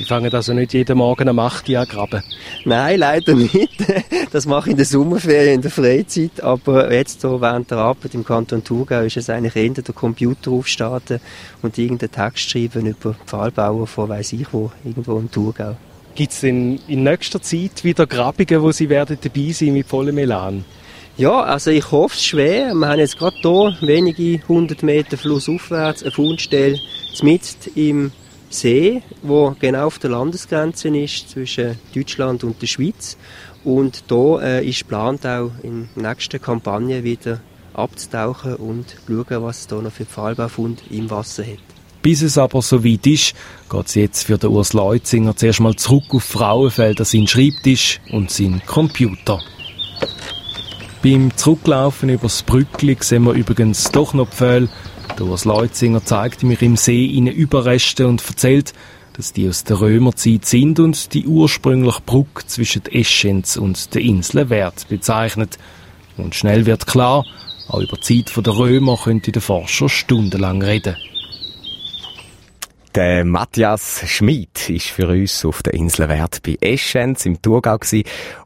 [0.00, 2.22] Sie fangen also nicht jeden Morgen am 8 Uhr an graben?
[2.64, 3.84] Nein, leider nicht.
[4.32, 6.42] Das mache ich in der Sommerferien, in der Freizeit.
[6.42, 10.52] Aber jetzt so während der Arbeit im Kanton Thurgau ist es eigentlich eher der Computer
[10.52, 11.20] aufstarten
[11.60, 15.76] und irgendeinen Text schreiben über Pfahlbauer von weiss ich wo, irgendwo im Thurgau.
[16.14, 20.16] Gibt es in, in nächster Zeit wieder Grabungen, wo Sie werden dabei sein mit vollem
[20.16, 20.64] Elan?
[21.18, 22.72] Ja, also ich hoffe es schwer.
[22.72, 26.78] Wir haben jetzt gerade hier, wenige hundert Meter flussaufwärts, eine Fundstelle
[27.20, 28.12] mitten im
[28.52, 33.16] See, wo genau auf der Landesgrenze ist zwischen Deutschland und der Schweiz.
[33.62, 37.40] Und da äh, ist geplant, auch in der nächsten Kampagne wieder
[37.74, 41.58] abzutauchen und schauen, was es da noch für Pfahlbaufund im Wasser hat.
[42.02, 43.34] Bis es aber so weit ist,
[43.70, 48.30] geht es jetzt für den Urs Leutzinger zuerst mal zurück auf Frauenfelder, seinen Schreibtisch und
[48.30, 49.38] seinen Computer.
[51.02, 54.68] Beim Zurücklaufen übers Brückli sehen wir übrigens doch noch Pfähle.
[55.20, 58.72] Der Urs Leutzinger zeigt mir im See ihnen Überreste und erzählt,
[59.12, 64.48] dass die aus der Römerzeit sind und die ursprüngliche Brücke zwischen Eschenz und der Insel
[64.48, 65.58] Wert bezeichnet.
[66.16, 67.26] Und schnell wird klar,
[67.68, 70.96] auch über die Zeit der Römer könnte der Forscher stundenlang reden.
[72.96, 77.78] Der Matthias Schmid ist für uns auf der Insel Wert bei Eschenz im Thurgau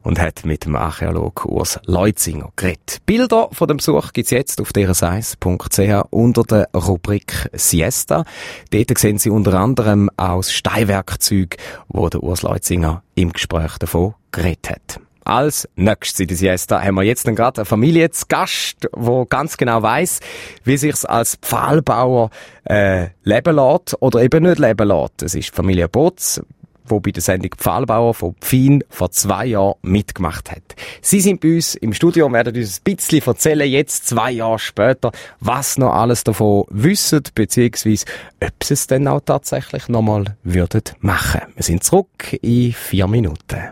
[0.03, 2.99] und hat mit dem Archäolog Urs Leutzinger geredet.
[3.07, 8.23] Bilder von dem Besuch gibt's jetzt auf derseis.ch unter der Rubrik Siesta.
[8.69, 14.69] Dort sehen Sie unter anderem aus Steinwerkzeug, wo der Urs Leutzinger im Gespräch davon geredet
[14.69, 15.04] hat.
[15.27, 19.57] Als nächstes in der Siesta haben wir jetzt gerade eine Familie zu Gast, wo ganz
[19.57, 20.19] genau weiß,
[20.63, 22.29] wie sich's als Pfahlbauer
[22.63, 25.23] äh, leben lässt oder eben nicht leben lässt.
[25.23, 26.41] Es ist die Familie Botz,
[26.85, 30.75] wo bei der Sendung Pfahlbauer von Pfin vor zwei Jahren mitgemacht hat.
[31.01, 34.59] Sie sind bei uns im Studio und werden uns ein bisschen erzählen, jetzt zwei Jahre
[34.59, 38.05] später, was noch alles davon wissen, beziehungsweise
[38.43, 41.41] ob sie es denn auch tatsächlich nochmal würden machen.
[41.55, 43.71] Wir sind zurück in vier Minuten.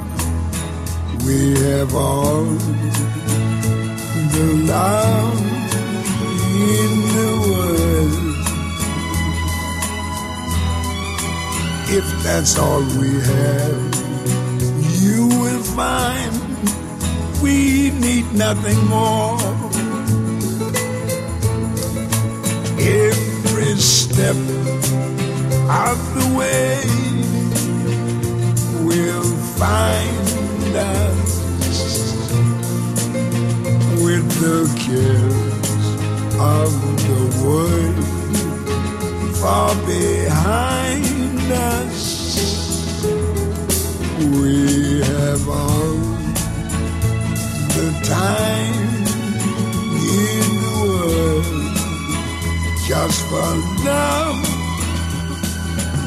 [1.25, 2.45] We have all
[4.35, 5.41] the love
[6.73, 8.31] in the world.
[11.93, 13.81] if that's all we have,
[15.03, 16.31] you will find
[17.41, 19.39] we need nothing more.
[22.79, 24.37] Every step
[25.85, 26.79] of the way
[28.85, 31.10] we will find us
[34.11, 35.85] with the cares
[36.37, 36.71] of
[37.07, 38.05] the world
[39.37, 42.01] far behind us.
[44.19, 45.95] We have all
[47.77, 48.89] the time
[50.19, 51.73] in the world
[52.89, 53.51] just for
[53.85, 54.39] love,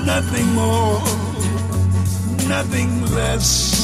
[0.04, 1.00] nothing more,
[2.48, 3.83] nothing less.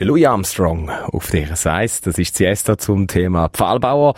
[0.00, 2.00] Der Louis Armstrong auf dieser Seite.
[2.04, 4.14] Das ist Siesta zum Thema Pfahlbauer.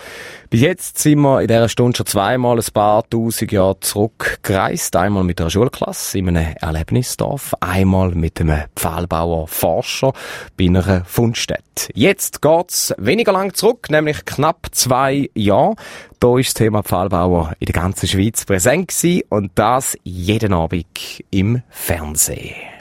[0.49, 4.95] Bis jetzt sind wir in dieser Stunde schon zweimal ein paar tausend Jahre zurückgereist.
[4.95, 10.13] Einmal mit einer Schulklasse in einem Erlebnisdorf, einmal mit einem Pfahlbauer-Forscher
[10.57, 11.89] bei einer Fundstätte.
[11.95, 15.75] Jetzt geht's weniger lang zurück, nämlich knapp zwei Jahre.
[16.21, 21.25] Da ist das Thema Pfahlbauer in der ganzen Schweiz präsent gewesen und das jeden Abend
[21.33, 22.72] im Fernsehen.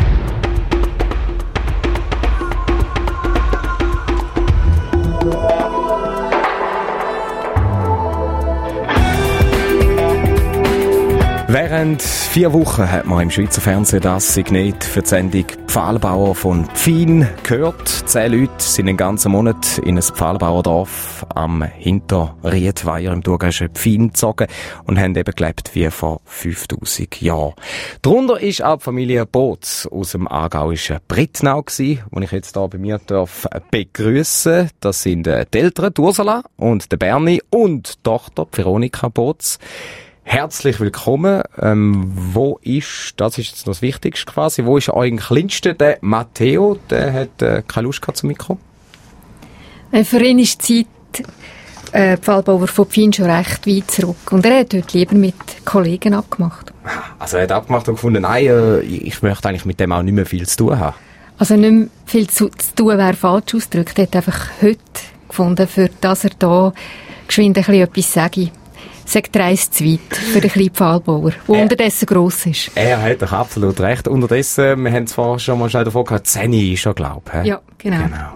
[11.54, 16.64] Während vier Wochen hat man im Schweizer Fernsehen das Signet für die Sendung Pfahlbauer von
[16.68, 17.90] Pfin gehört.
[17.90, 24.48] Zehn Leute sind den ganzen Monat in ein Pfahlbauerdorf am Hinterriedweier im Thurgauischen Pfin gezogen
[24.86, 27.54] und haben eben gelebt wie vor 5000 Jahren.
[28.02, 32.68] Darunter ist auch die Familie Boots aus dem aargauischen Brittnau gewesen, wo ich jetzt hier
[32.70, 34.70] bei mir darf begrüßen.
[34.80, 39.10] Das sind äh, die Eltern, die Ursula und der Bernie und die Tochter die Veronika
[39.10, 39.60] Boots.
[40.24, 41.42] Herzlich willkommen.
[41.60, 45.98] Ähm, wo ist, das ist jetzt noch das Wichtigste quasi, wo ist euer Kleinster, der
[46.02, 46.78] Matteo?
[46.90, 48.58] Der hat äh, keine Lust gehabt zum Mikro.
[49.92, 51.26] Äh, Für ihn ist die Zeit,
[51.92, 54.32] äh, Pfahlbauer von Pfin schon recht weit zurück.
[54.32, 56.72] Und er hat dort lieber mit Kollegen abgemacht.
[57.20, 60.14] Also er hat abgemacht und gefunden, nein, äh, ich möchte eigentlich mit dem auch nicht
[60.14, 60.96] mehr viel zu tun haben.
[61.38, 63.98] Also nicht mehr viel zu, zu tun wäre falsch ausgedrückt.
[63.98, 64.80] Er hat einfach heute
[65.28, 66.72] gefunden, für das er da
[67.28, 68.52] geschwind ein bisschen etwas sage.
[69.06, 71.62] Sagt der Reis zu weit für den kleinen Pfahlbauer, der Äh.
[71.64, 72.72] unterdessen gross ist.
[72.76, 74.08] Er hat doch absolut recht.
[74.08, 77.48] Unterdessen, wir haben es vorher schon mal schnell davon gehabt, Zeni ist er, glaube ich.
[77.48, 78.04] Ja, genau.
[78.04, 78.34] Genau.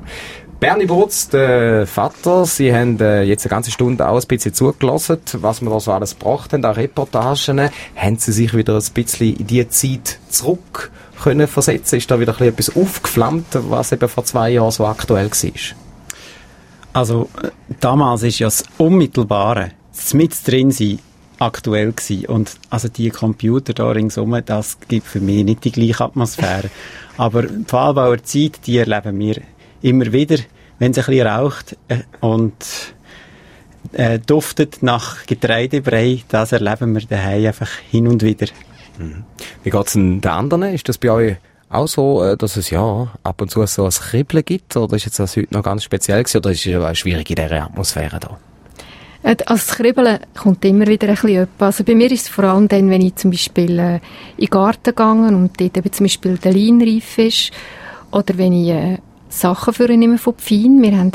[0.59, 5.19] Bernie Botz, der Vater, Sie haben äh, jetzt eine ganze Stunde auch ein bisschen zugelassen,
[5.33, 7.69] was wir da so alles gebracht haben, an Reportagen.
[7.95, 10.91] Haben Sie sich wieder ein bisschen in die Zeit zurück
[11.21, 11.97] können versetzen?
[11.97, 15.51] Ist da wieder ein bisschen etwas aufgeflammt, was eben vor zwei Jahren so aktuell war?
[16.93, 17.49] Also, äh,
[17.81, 19.71] damals ist ja das Unmittelbare,
[20.13, 20.99] mit drin sein,
[21.39, 22.25] aktuell gewesen.
[22.27, 26.69] Und also die Computer da ringsum, das gibt für mich nicht die gleiche Atmosphäre.
[27.17, 29.41] Aber die Pfahlbauer Zeit, die erleben wir
[29.81, 30.37] immer wieder,
[30.79, 32.53] wenn es ein bisschen raucht äh, und
[33.93, 38.47] äh, duftet nach Getreidebrei, das erleben wir daheim einfach hin und wieder.
[39.63, 40.63] Wie geht's denn den anderen?
[40.63, 41.35] Ist das bei euch
[41.69, 44.75] auch so, äh, dass es ja ab und zu so ein Kribbeln gibt?
[44.75, 46.37] Oder ist jetzt das heute noch ganz speziell gewesen?
[46.37, 48.37] Oder ist es schwierig in dieser Atmosphäre da?
[49.25, 51.65] Äh, Also das Kribbeln kommt immer wieder ein bisschen öppe.
[51.65, 53.95] Also bei mir ist es vor allem dann, wenn ich zum Beispiel äh,
[54.37, 57.51] in den Garten gehe und dort eben zum Beispiel der Leinreif ist
[58.11, 58.97] oder wenn ich äh,
[59.29, 60.81] Sachen für nehme von Pfein.
[60.81, 61.11] Wir haben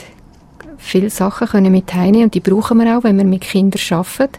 [0.77, 4.39] viele Sachen können mit heimnehmen und die brauchen wir auch, wenn wir mit Kindern arbeiten.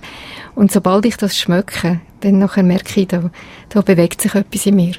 [0.54, 3.30] Und sobald ich das schmecke, dann nachher merke ich, da,
[3.70, 4.96] da bewegt sich etwas in mir.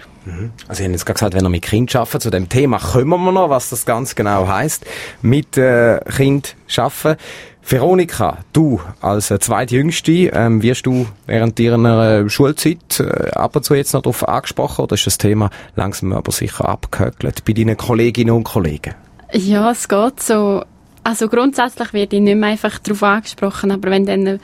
[0.69, 3.25] Also, ich habe jetzt gerade gesagt, wenn ihr mit Kind arbeitet, zu dem Thema kommen
[3.25, 4.87] wir noch, was das ganz genau heisst.
[5.21, 7.21] Mit äh, Kind arbeiten.
[7.65, 13.65] Veronika, du als äh, zweitjüngste, ähm, wirst du während deiner äh, Schulzeit äh, ab und
[13.65, 17.77] zu jetzt noch darauf angesprochen oder ist das Thema langsam aber sicher abgehökelt bei deinen
[17.77, 18.95] Kolleginnen und Kollegen?
[19.33, 20.65] Ja, es geht so.
[21.05, 24.41] Also grundsätzlich werde ich nicht mehr einfach darauf angesprochen, aber wenn dann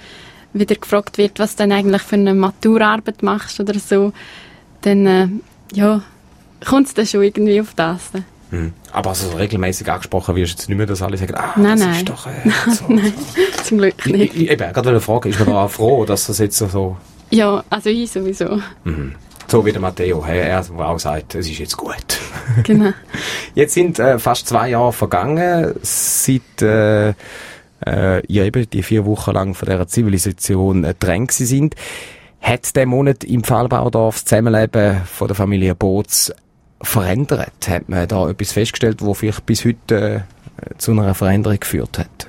[0.53, 4.13] wieder gefragt wird, was du dann eigentlich für eine Maturarbeit machst oder so,
[4.81, 5.29] dann äh,
[5.73, 6.03] ja,
[6.65, 8.11] kommt es dann schon irgendwie auf das.
[8.13, 8.25] dann.
[8.51, 8.73] Mhm.
[8.93, 11.87] Aber so regelmäßig angesprochen wirst du jetzt nicht mehr, dass alle sagen, ah, nein, das
[11.87, 11.97] nein.
[11.97, 12.85] ist doch äh, so.
[12.89, 13.13] nein,
[13.65, 14.35] zum Glück Ich, nicht.
[14.37, 16.97] ich, eben, gerade eine Frage, ist man da auch froh, dass das jetzt so- so,
[17.31, 18.59] Ja, also ich sowieso.
[18.85, 19.15] mhm.
[19.49, 21.97] so wie der Matteo, er auch sagt, es ist jetzt gut.
[22.65, 22.91] Genau.
[23.55, 27.11] Jetzt sind äh, fast zwei Jahre vergangen, seit äh,
[27.87, 31.75] äh, ihr eben die vier Wochen lang von dieser Zivilisation äh, drängt sind.
[32.41, 36.33] Hat der Monat im Pfahlbaudorf das Zusammenleben von der Familie Boots
[36.81, 37.69] verändert?
[37.69, 40.25] Hat man da etwas festgestellt, wo vielleicht bis heute
[40.57, 42.29] äh, zu einer Veränderung geführt hat?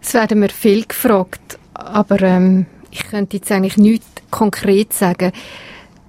[0.00, 5.32] Es werden mir viel gefragt, aber ähm, ich könnte jetzt eigentlich nichts konkret sagen.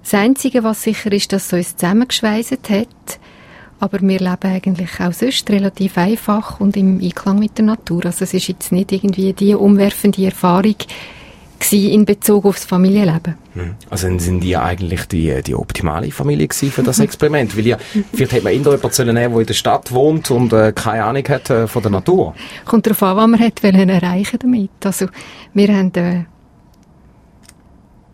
[0.02, 3.18] Das Einzige, was sicher ist, dass es uns zusammengeschweißt hat
[3.80, 8.06] aber wir leben eigentlich auch sonst relativ einfach und im Einklang mit der Natur.
[8.06, 10.74] Also es ist jetzt nicht irgendwie die umwerfende Erfahrung
[11.72, 13.34] in Bezug aufs Familienleben.
[13.54, 13.74] Mhm.
[13.90, 17.56] Also sind die eigentlich die, die optimale Familie für das Experiment?
[17.56, 17.78] Weil ja,
[18.12, 21.04] vielleicht hätte man in jemanden sollen nehmen, der in der Stadt wohnt und äh, keine
[21.04, 22.34] Ahnung hat äh, von der Natur.
[22.64, 24.70] Kommt darauf an, was man hat wollen erreichen damit.
[24.84, 25.06] Also
[25.54, 26.24] wir haben, äh,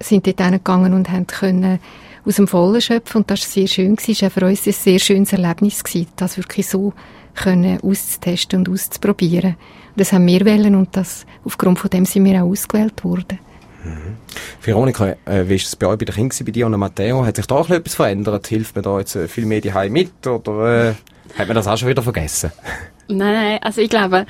[0.00, 1.78] sind dort hingegangen und haben können
[2.26, 3.96] aus dem Vollen schöpfen und das war sehr schön.
[3.98, 6.92] Es war für uns ein sehr schönes Erlebnis, gewesen, das wirklich so
[7.34, 9.56] können auszutesten und auszuprobieren.
[9.96, 13.38] Das haben wir wollen und das, aufgrund von dem sind wir auch ausgewählt worden.
[13.84, 14.16] Mhm.
[14.62, 17.24] Veronika, äh, wie war es bei euch bei den Kindern, bei dir und Matteo?
[17.24, 18.46] Hat sich da auch etwas verändert?
[18.46, 20.94] Hilft man da jetzt äh, viel mehr die mit oder äh,
[21.38, 22.50] hat man das auch schon wieder vergessen?
[23.06, 24.24] Nein, nein, also ich glaube,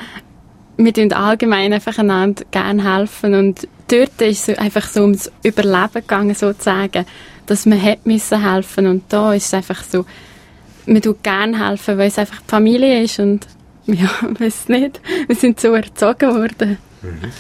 [0.77, 5.93] wir tun allgemein einfach einander gerne helfen und dort ist es einfach so ums Überleben
[5.95, 7.07] gegangen, sozusagen,
[7.47, 10.05] dass man hat müssen helfen und da ist es einfach so,
[10.87, 13.47] man tut gerne helfen, weil es einfach die Familie ist und
[13.87, 14.09] ja,
[14.39, 16.78] weiß nicht, wir sind so erzogen worden.
[17.03, 17.32] Mhm.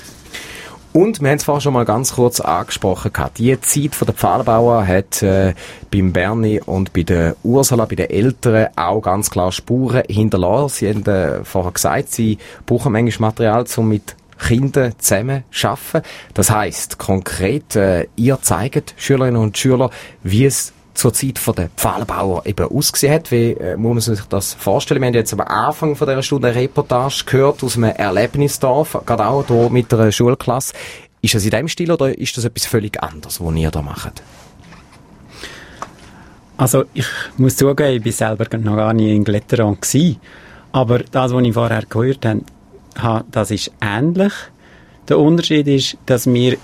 [0.92, 3.12] Und wir haben es vorhin schon mal ganz kurz angesprochen.
[3.12, 3.38] Gehabt.
[3.38, 5.52] Die Zeit von der Pfahlbauer hat äh,
[5.90, 10.76] beim Bernie und bei der Ursula, bei den Eltern auch ganz klar Spuren hinterlassen.
[10.76, 16.06] Sie haben äh, vorher gesagt, sie brauchen manchmal Material, um mit Kindern zusammen zu arbeiten.
[16.32, 19.90] Das heisst, konkret, äh, ihr zeigt Schülerinnen und Schüler,
[20.22, 23.30] wie es zur Zeit der Pfahlbauer eben ausgesehen hat.
[23.30, 25.00] Wie äh, muss man sich das vorstellen?
[25.00, 29.26] Wir haben jetzt am Anfang von dieser Stunde eine Reportage gehört aus einem Erlebnisdorf, gerade
[29.26, 30.72] auch hier mit einer Schulklasse.
[31.20, 34.22] Ist das in dem Stil oder ist das etwas völlig anderes, was ihr da macht?
[36.56, 40.20] Also ich muss zugeben, ich war selber noch gar nie in Gletteron gewesen.
[40.70, 42.26] Aber das, was ich vorher gehört
[42.96, 44.32] habe, das ist ähnlich.
[45.08, 46.56] Der Unterschied ist, dass wir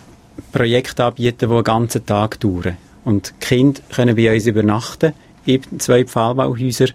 [0.53, 2.77] Projekte anbieten, die einen ganzen Tag dauern.
[3.05, 5.13] Und die Kinder können bei uns übernachten,
[5.47, 6.89] in zwei Pfahlbauhäuser.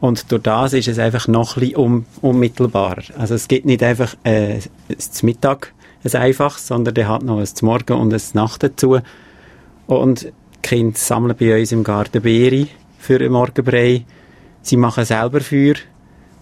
[0.00, 3.02] Und durch das ist es einfach noch ein bisschen un unmittelbarer.
[3.18, 4.58] Also es gibt nicht einfach äh,
[4.98, 5.72] zum Mittag
[6.04, 8.98] ein einfaches, sondern der hat noch ein zum Morgen und ein Nacht dazu.
[9.86, 10.32] Und die
[10.62, 12.66] Kinder sammeln bei uns im Garten Beere
[12.98, 14.04] für einen Morgenbrei.
[14.62, 15.74] Sie machen selber Feuer.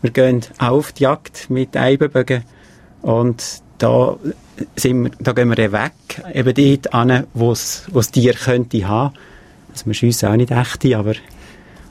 [0.03, 2.42] Wir gehen auf die Jagd mit Eibenbögen.
[3.03, 4.16] Und da
[4.76, 5.92] sind wir, da gehen wir weg,
[6.32, 9.14] eben dort an, wo es Tier könnte haben.
[9.72, 11.14] Also wir schiessen auch nicht echte, aber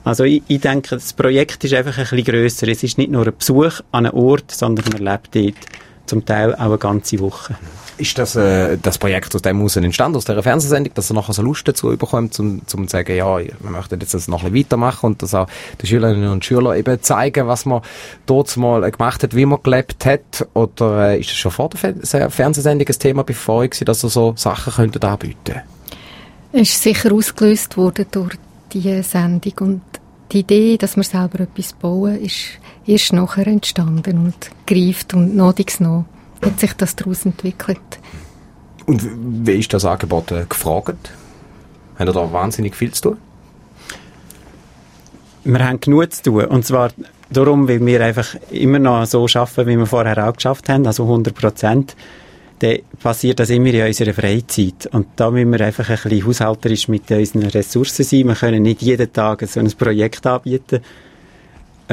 [0.04, 2.68] also ich, ich denke, das Projekt ist einfach ein bisschen grösser.
[2.68, 5.66] Es ist nicht nur ein Besuch an einem Ort, sondern man lebt dort
[6.06, 7.56] zum Teil auch eine ganze Woche.
[7.98, 11.34] Ist das, äh, das Projekt aus dem heraus entstanden, aus dieser Fernsehsendung, dass er nachher
[11.34, 14.66] so Lust dazu bekommt, um, zu sagen, ja, wir möchten jetzt das noch ein bisschen
[14.66, 15.48] weitermachen und dass auch
[15.82, 17.82] die Schülerinnen und Schüler eben zeigen, was man
[18.26, 20.48] dort mal gemacht hat, wie man gelebt hat?
[20.54, 24.34] Oder äh, ist das schon vor der Fernsehsendung ein Thema bevor euch, dass ihr so
[24.36, 25.62] Sachen könntet anbieten
[26.52, 28.36] Es ist sicher ausgelöst worden durch
[28.72, 29.82] diese Sendung und
[30.32, 34.36] die Idee, dass wir selber etwas bauen, ist erst nachher entstanden und
[34.66, 36.06] greift und notings noch
[36.46, 37.80] hat sich das daraus entwickelt.
[38.86, 39.08] Und
[39.46, 41.12] wie ist das Angebot äh, gefragt?
[41.98, 43.18] Haben ihr da wahnsinnig viel zu tun?
[45.46, 46.46] Wir haben genug zu tun.
[46.46, 46.92] Und zwar
[47.30, 51.04] darum, weil wir einfach immer noch so arbeiten, wie wir vorher auch geschafft haben, also
[51.04, 51.96] 100 Prozent.
[52.60, 54.88] Dann passiert das immer in unserer Freizeit.
[54.92, 58.28] Und da müssen wir einfach ein bisschen haushalterisch mit unseren Ressourcen sein.
[58.28, 60.82] Wir können nicht jeden Tag so ein Projekt anbieten.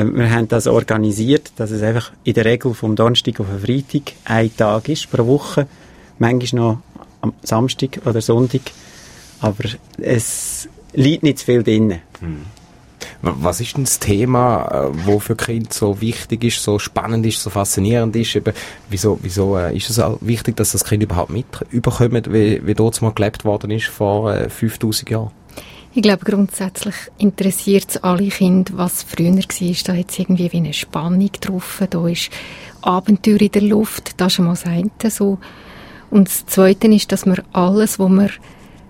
[0.00, 3.60] Ähm, wir haben das organisiert, dass es einfach in der Regel vom Donnerstag auf den
[3.60, 5.66] Freitag ein Tag ist pro Woche.
[6.18, 6.78] Manchmal noch
[7.20, 8.62] am Samstag oder Sonntag.
[9.40, 9.64] Aber
[9.98, 12.00] es liegt nicht zu viel drin.
[12.20, 12.46] Hm.
[13.22, 17.42] Was ist denn das Thema, äh, wo für Kinder so wichtig ist, so spannend ist,
[17.42, 18.34] so faszinierend ist?
[18.34, 18.54] Eben,
[18.88, 22.74] wieso wieso äh, ist es auch wichtig, dass das Kind überhaupt mit überkommt, wie, wie
[22.74, 25.30] dort mal gelebt worden ist vor äh, 5000 Jahren?
[25.92, 29.74] Ich glaube, grundsätzlich interessiert es alle Kinder, was früher war.
[29.84, 31.82] Da hat es irgendwie wie eine Spannung drauf.
[31.90, 32.30] Da ist
[32.80, 34.12] Abenteuer in der Luft.
[34.16, 35.38] Das ist schon mal das eine so.
[36.08, 38.30] Und das Zweite ist, dass man alles, was wir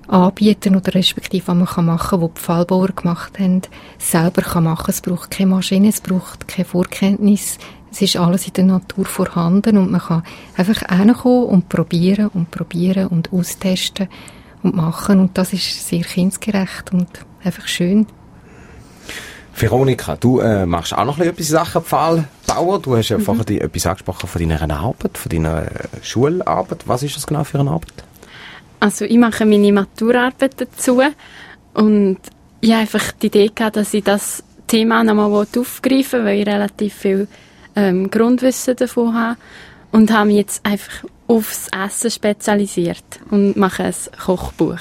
[0.09, 3.63] anbieten oder respektive was man kann machen, was die Fallbauer gemacht haben,
[3.99, 4.91] selber kann machen.
[4.91, 7.57] Es braucht keine Maschine, es braucht keine Vorkenntnis.
[7.91, 10.23] Es ist alles in der Natur vorhanden und man kann
[10.55, 14.09] einfach hinkommen und probieren und probieren und austesten
[14.63, 15.21] und machen.
[15.21, 17.09] Und das ist sehr kindgerecht und
[17.43, 18.07] einfach schön.
[19.55, 22.81] Veronika, du äh, machst auch noch ein bisschen etwas in Sachen Pfahlbauer.
[22.81, 23.23] Du hast ja mhm.
[23.23, 25.69] vorher die, etwas angesprochen von deiner Arbeit, von deiner äh,
[26.03, 26.85] Schularbeit.
[26.87, 28.05] Was ist das genau für eine Arbeit?
[28.81, 31.03] Also ich mache meine Maturarbeit dazu
[31.75, 32.19] und
[32.63, 36.47] ich habe einfach die Idee gehabt, dass ich das Thema nochmal aufgreifen will, weil ich
[36.47, 37.29] relativ viel
[37.77, 39.37] ähm, Grundwissen davon habe
[39.93, 44.79] und habe mich jetzt einfach aufs Essen spezialisiert und mache ein Kochbuch.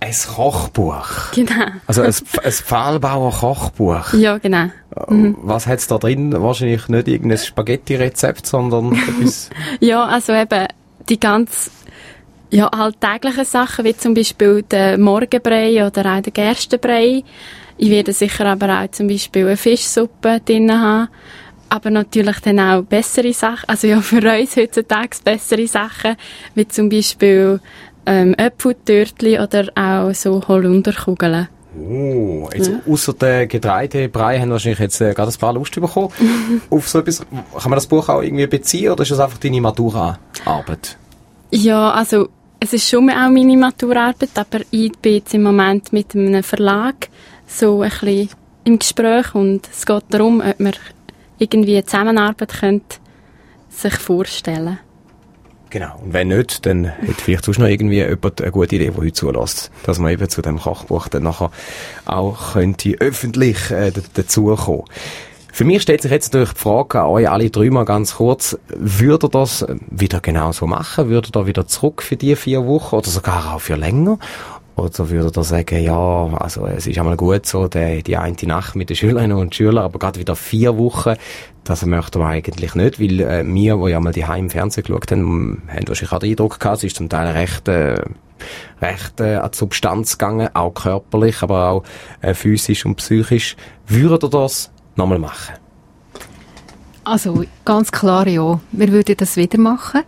[0.00, 1.30] Ein Kochbuch?
[1.34, 1.66] Genau.
[1.86, 4.14] Also ein, ein Pfahlbauer Kochbuch?
[4.14, 4.70] Ja, genau.
[5.08, 5.36] Mhm.
[5.42, 6.32] Was hat's da drin?
[6.32, 9.50] Wahrscheinlich nicht irgendein Spaghetti-Rezept, sondern etwas...
[9.80, 10.66] Ja, also eben
[11.08, 11.70] die ganz
[12.50, 17.22] ja, alltäglichen Sachen, wie zum Beispiel der Morgenbrei oder auch der Gerstenbrei.
[17.76, 21.08] Ich werde sicher aber auch zum Beispiel eine Fischsuppe drin haben.
[21.70, 26.16] Aber natürlich dann auch bessere Sachen, also ja für uns heutzutage bessere Sachen,
[26.54, 27.60] wie zum Beispiel
[28.06, 31.48] ähm, Äpfeltörtli oder auch so Holunderkugeln.
[31.78, 32.80] Oh, jetzt Ja.
[32.92, 36.10] außer der Getreidebrei haben wir wahrscheinlich jetzt äh, gerade ein paar Lust bekommen.
[36.70, 39.60] Auf so etwas, kann man das Buch auch irgendwie beziehen oder ist das einfach deine
[39.60, 40.96] Matura-Arbeit?
[41.52, 46.14] Ja, also es ist schon auch meine Maturarbeit, aber ich bin jetzt im Moment mit
[46.16, 47.08] einem Verlag
[47.46, 48.30] so ein bisschen
[48.64, 50.72] im Gespräch und es geht darum, ob man
[51.40, 52.96] irgendwie eine Zusammenarbeit könnte
[53.68, 54.78] sich vorstellen
[55.70, 55.94] Genau.
[56.02, 59.12] Und wenn nicht, dann hätte vielleicht sonst noch irgendwie jemand eine gute Idee, die heute
[59.12, 59.70] zulässt.
[59.84, 61.52] Dass man eben zu dem Kochbuch dann nachher
[62.06, 64.82] auch könnte öffentlich äh, dazukommen.
[65.52, 68.58] Für mich stellt sich jetzt natürlich die Frage an euch alle drei mal ganz kurz,
[68.68, 71.08] würde ihr das äh, wieder genauso machen?
[71.08, 74.18] Würde ihr da wieder zurück für die vier Wochen oder sogar auch für länger?
[74.80, 78.76] Oder würde ihr sagen, ja, also es ist einmal gut so, die, die eine Nacht
[78.76, 81.16] mit den Schülerinnen und Schülern, aber gerade wieder vier Wochen,
[81.64, 85.12] das möchten wir eigentlich nicht, weil äh, wir, die ja mal die im Fernsehen geschaut
[85.12, 88.02] haben, haben wahrscheinlich auch den Eindruck gehabt, es ist zum Teil recht, äh,
[88.80, 91.84] recht äh, an die Substanz gegangen, auch körperlich, aber auch
[92.22, 93.56] äh, physisch und psychisch.
[93.86, 95.56] Würdet ihr das nochmal machen?
[97.04, 100.04] Also ganz klar ja, wir würden das wieder machen.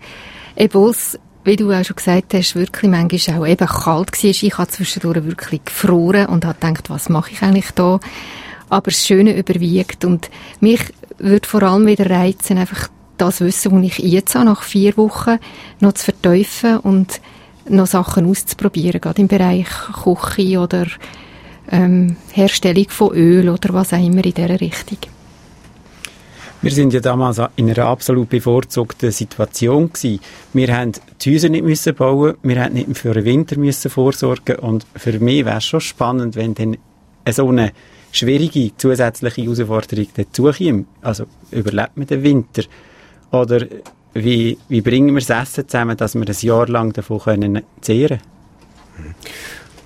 [0.57, 4.31] Obwohl es, wie du auch schon gesagt hast, wirklich manchmal auch eben kalt war.
[4.31, 7.99] Ich habe zwischendurch wirklich gefroren und habe gedacht, was mache ich eigentlich da?
[8.69, 10.31] Aber das Schöne überwiegt und
[10.61, 10.81] mich
[11.19, 12.89] würde vor allem wieder reizen, einfach
[13.19, 15.39] das Wissen, das ich jetzt habe, nach vier Wochen,
[15.81, 17.21] noch zu vertiefen und
[17.69, 19.69] noch Sachen auszuprobieren, gerade im Bereich
[20.03, 20.87] Küche oder
[21.71, 24.99] ähm, Herstellung von Öl oder was auch immer in dieser Richtung.
[26.63, 30.21] Wir sind ja damals in einer absolut bevorzugten Situation gewesen.
[30.53, 34.61] Wir haben die Häuser nicht müssen bauen, wir haben nicht für den Winter müssen vorsorgen
[34.61, 36.77] und für mich wäre es schon spannend, wenn dann
[37.29, 37.73] so eine
[38.13, 40.87] schwierige zusätzliche Herausforderung dazukommt.
[41.01, 42.63] Also überlebt man den Winter?
[43.33, 43.67] Oder
[44.15, 48.21] wie, wie bringen wir das Essen zusammen, dass wir ein Jahr lang davon können zehren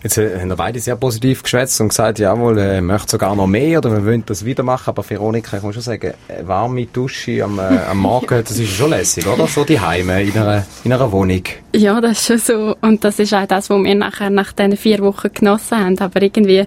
[0.03, 3.47] Jetzt äh, haben wir beide sehr positiv geschwätzt und gesagt, jawohl, äh, möchte sogar noch
[3.47, 4.91] mehr oder wir wollen das wieder machen.
[4.91, 8.73] Aber Veronika, ich muss schon sagen, eine warme Dusche am, äh, am Morgen, das ist
[8.73, 9.47] schon lässig, oder?
[9.47, 11.43] So die Heime in einer, in einer Wohnung.
[11.75, 12.77] Ja, das ist schon so.
[12.81, 15.99] Und das ist auch das, was wir nachher nach diesen vier Wochen genossen haben.
[15.99, 16.67] Aber irgendwie,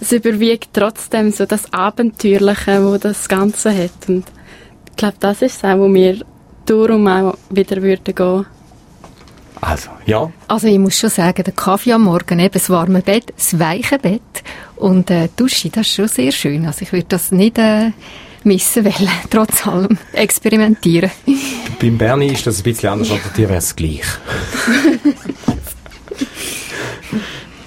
[0.00, 4.08] es überwiegt trotzdem so das Abenteuerliche, wo das Ganze hat.
[4.08, 4.24] Und
[4.90, 6.20] ich glaube, das ist es auch, wo wir
[6.64, 8.46] darum auch wieder würden gehen.
[9.60, 10.30] Also, ja.
[10.48, 13.98] Also ich muss schon sagen, der Kaffee am Morgen, eben das warme Bett, das weiche
[13.98, 14.20] Bett
[14.76, 16.66] und äh, Dusche, das ist schon sehr schön.
[16.66, 17.90] Also ich würde das nicht äh,
[18.44, 21.10] missen wollen, trotz allem experimentieren.
[21.80, 24.04] Beim Bernie ist das ein bisschen anders, aber dir wäre es gleich.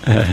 [0.05, 0.23] Äh,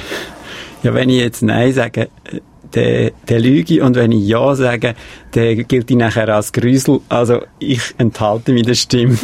[0.82, 2.40] ja, wenn ich jetzt Nein sage, äh,
[2.70, 3.80] dann, dann lüge ich.
[3.80, 4.94] Und wenn ich Ja sage,
[5.37, 7.01] dann gilt ich nachher als Grüsel.
[7.11, 9.18] Also ich enthalte mich der Stimme.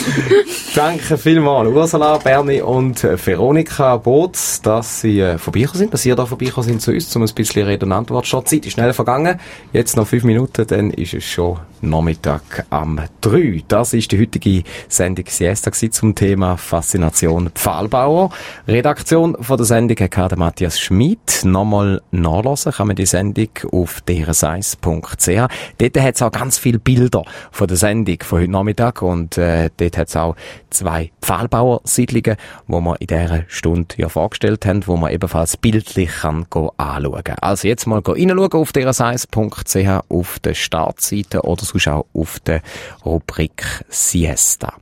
[0.76, 6.24] Danke vielmals, Ursula, Bernie und Veronika Boots, dass Sie äh, vorbeigekommen sind, dass Sie da
[6.24, 8.28] vorbeigekommen sind zu uns, um ein bisschen Rede und Antwort.
[8.28, 9.40] Schon Zeit ist schnell vergangen.
[9.72, 13.64] Jetzt noch fünf Minuten, dann ist es schon Nachmittag am 3.
[13.66, 18.30] Das ist die heutige Sendung Siesta zum Thema Faszination Pfahlbauer.
[18.68, 21.40] Redaktion von der Sendung hatte Matthias Schmid.
[21.44, 25.39] Nochmal nachlesen kann man die Sendung auf drseis.ch.
[25.78, 29.70] Dort hat es auch ganz viele Bilder von der Sendung von heute Nachmittag und äh,
[29.76, 30.36] dort hat es auch
[30.70, 32.36] zwei Pfahlbauersiedlungen,
[32.66, 37.36] wo wir in dieser Stunde ja vorgestellt haben, wo man ebenfalls bildlich kann anschauen kann.
[37.40, 42.62] Also jetzt mal reinschauen auf drseis.ch auf der Startseite oder sonst auch auf der
[43.04, 44.74] Rubrik Siesta.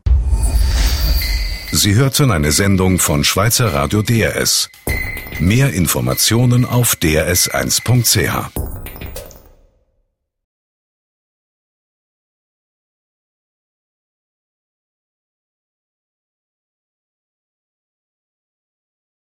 [1.70, 4.70] Sie hörten eine Sendung von Schweizer Radio DRS.
[5.38, 8.77] Mehr Informationen auf drs1.ch.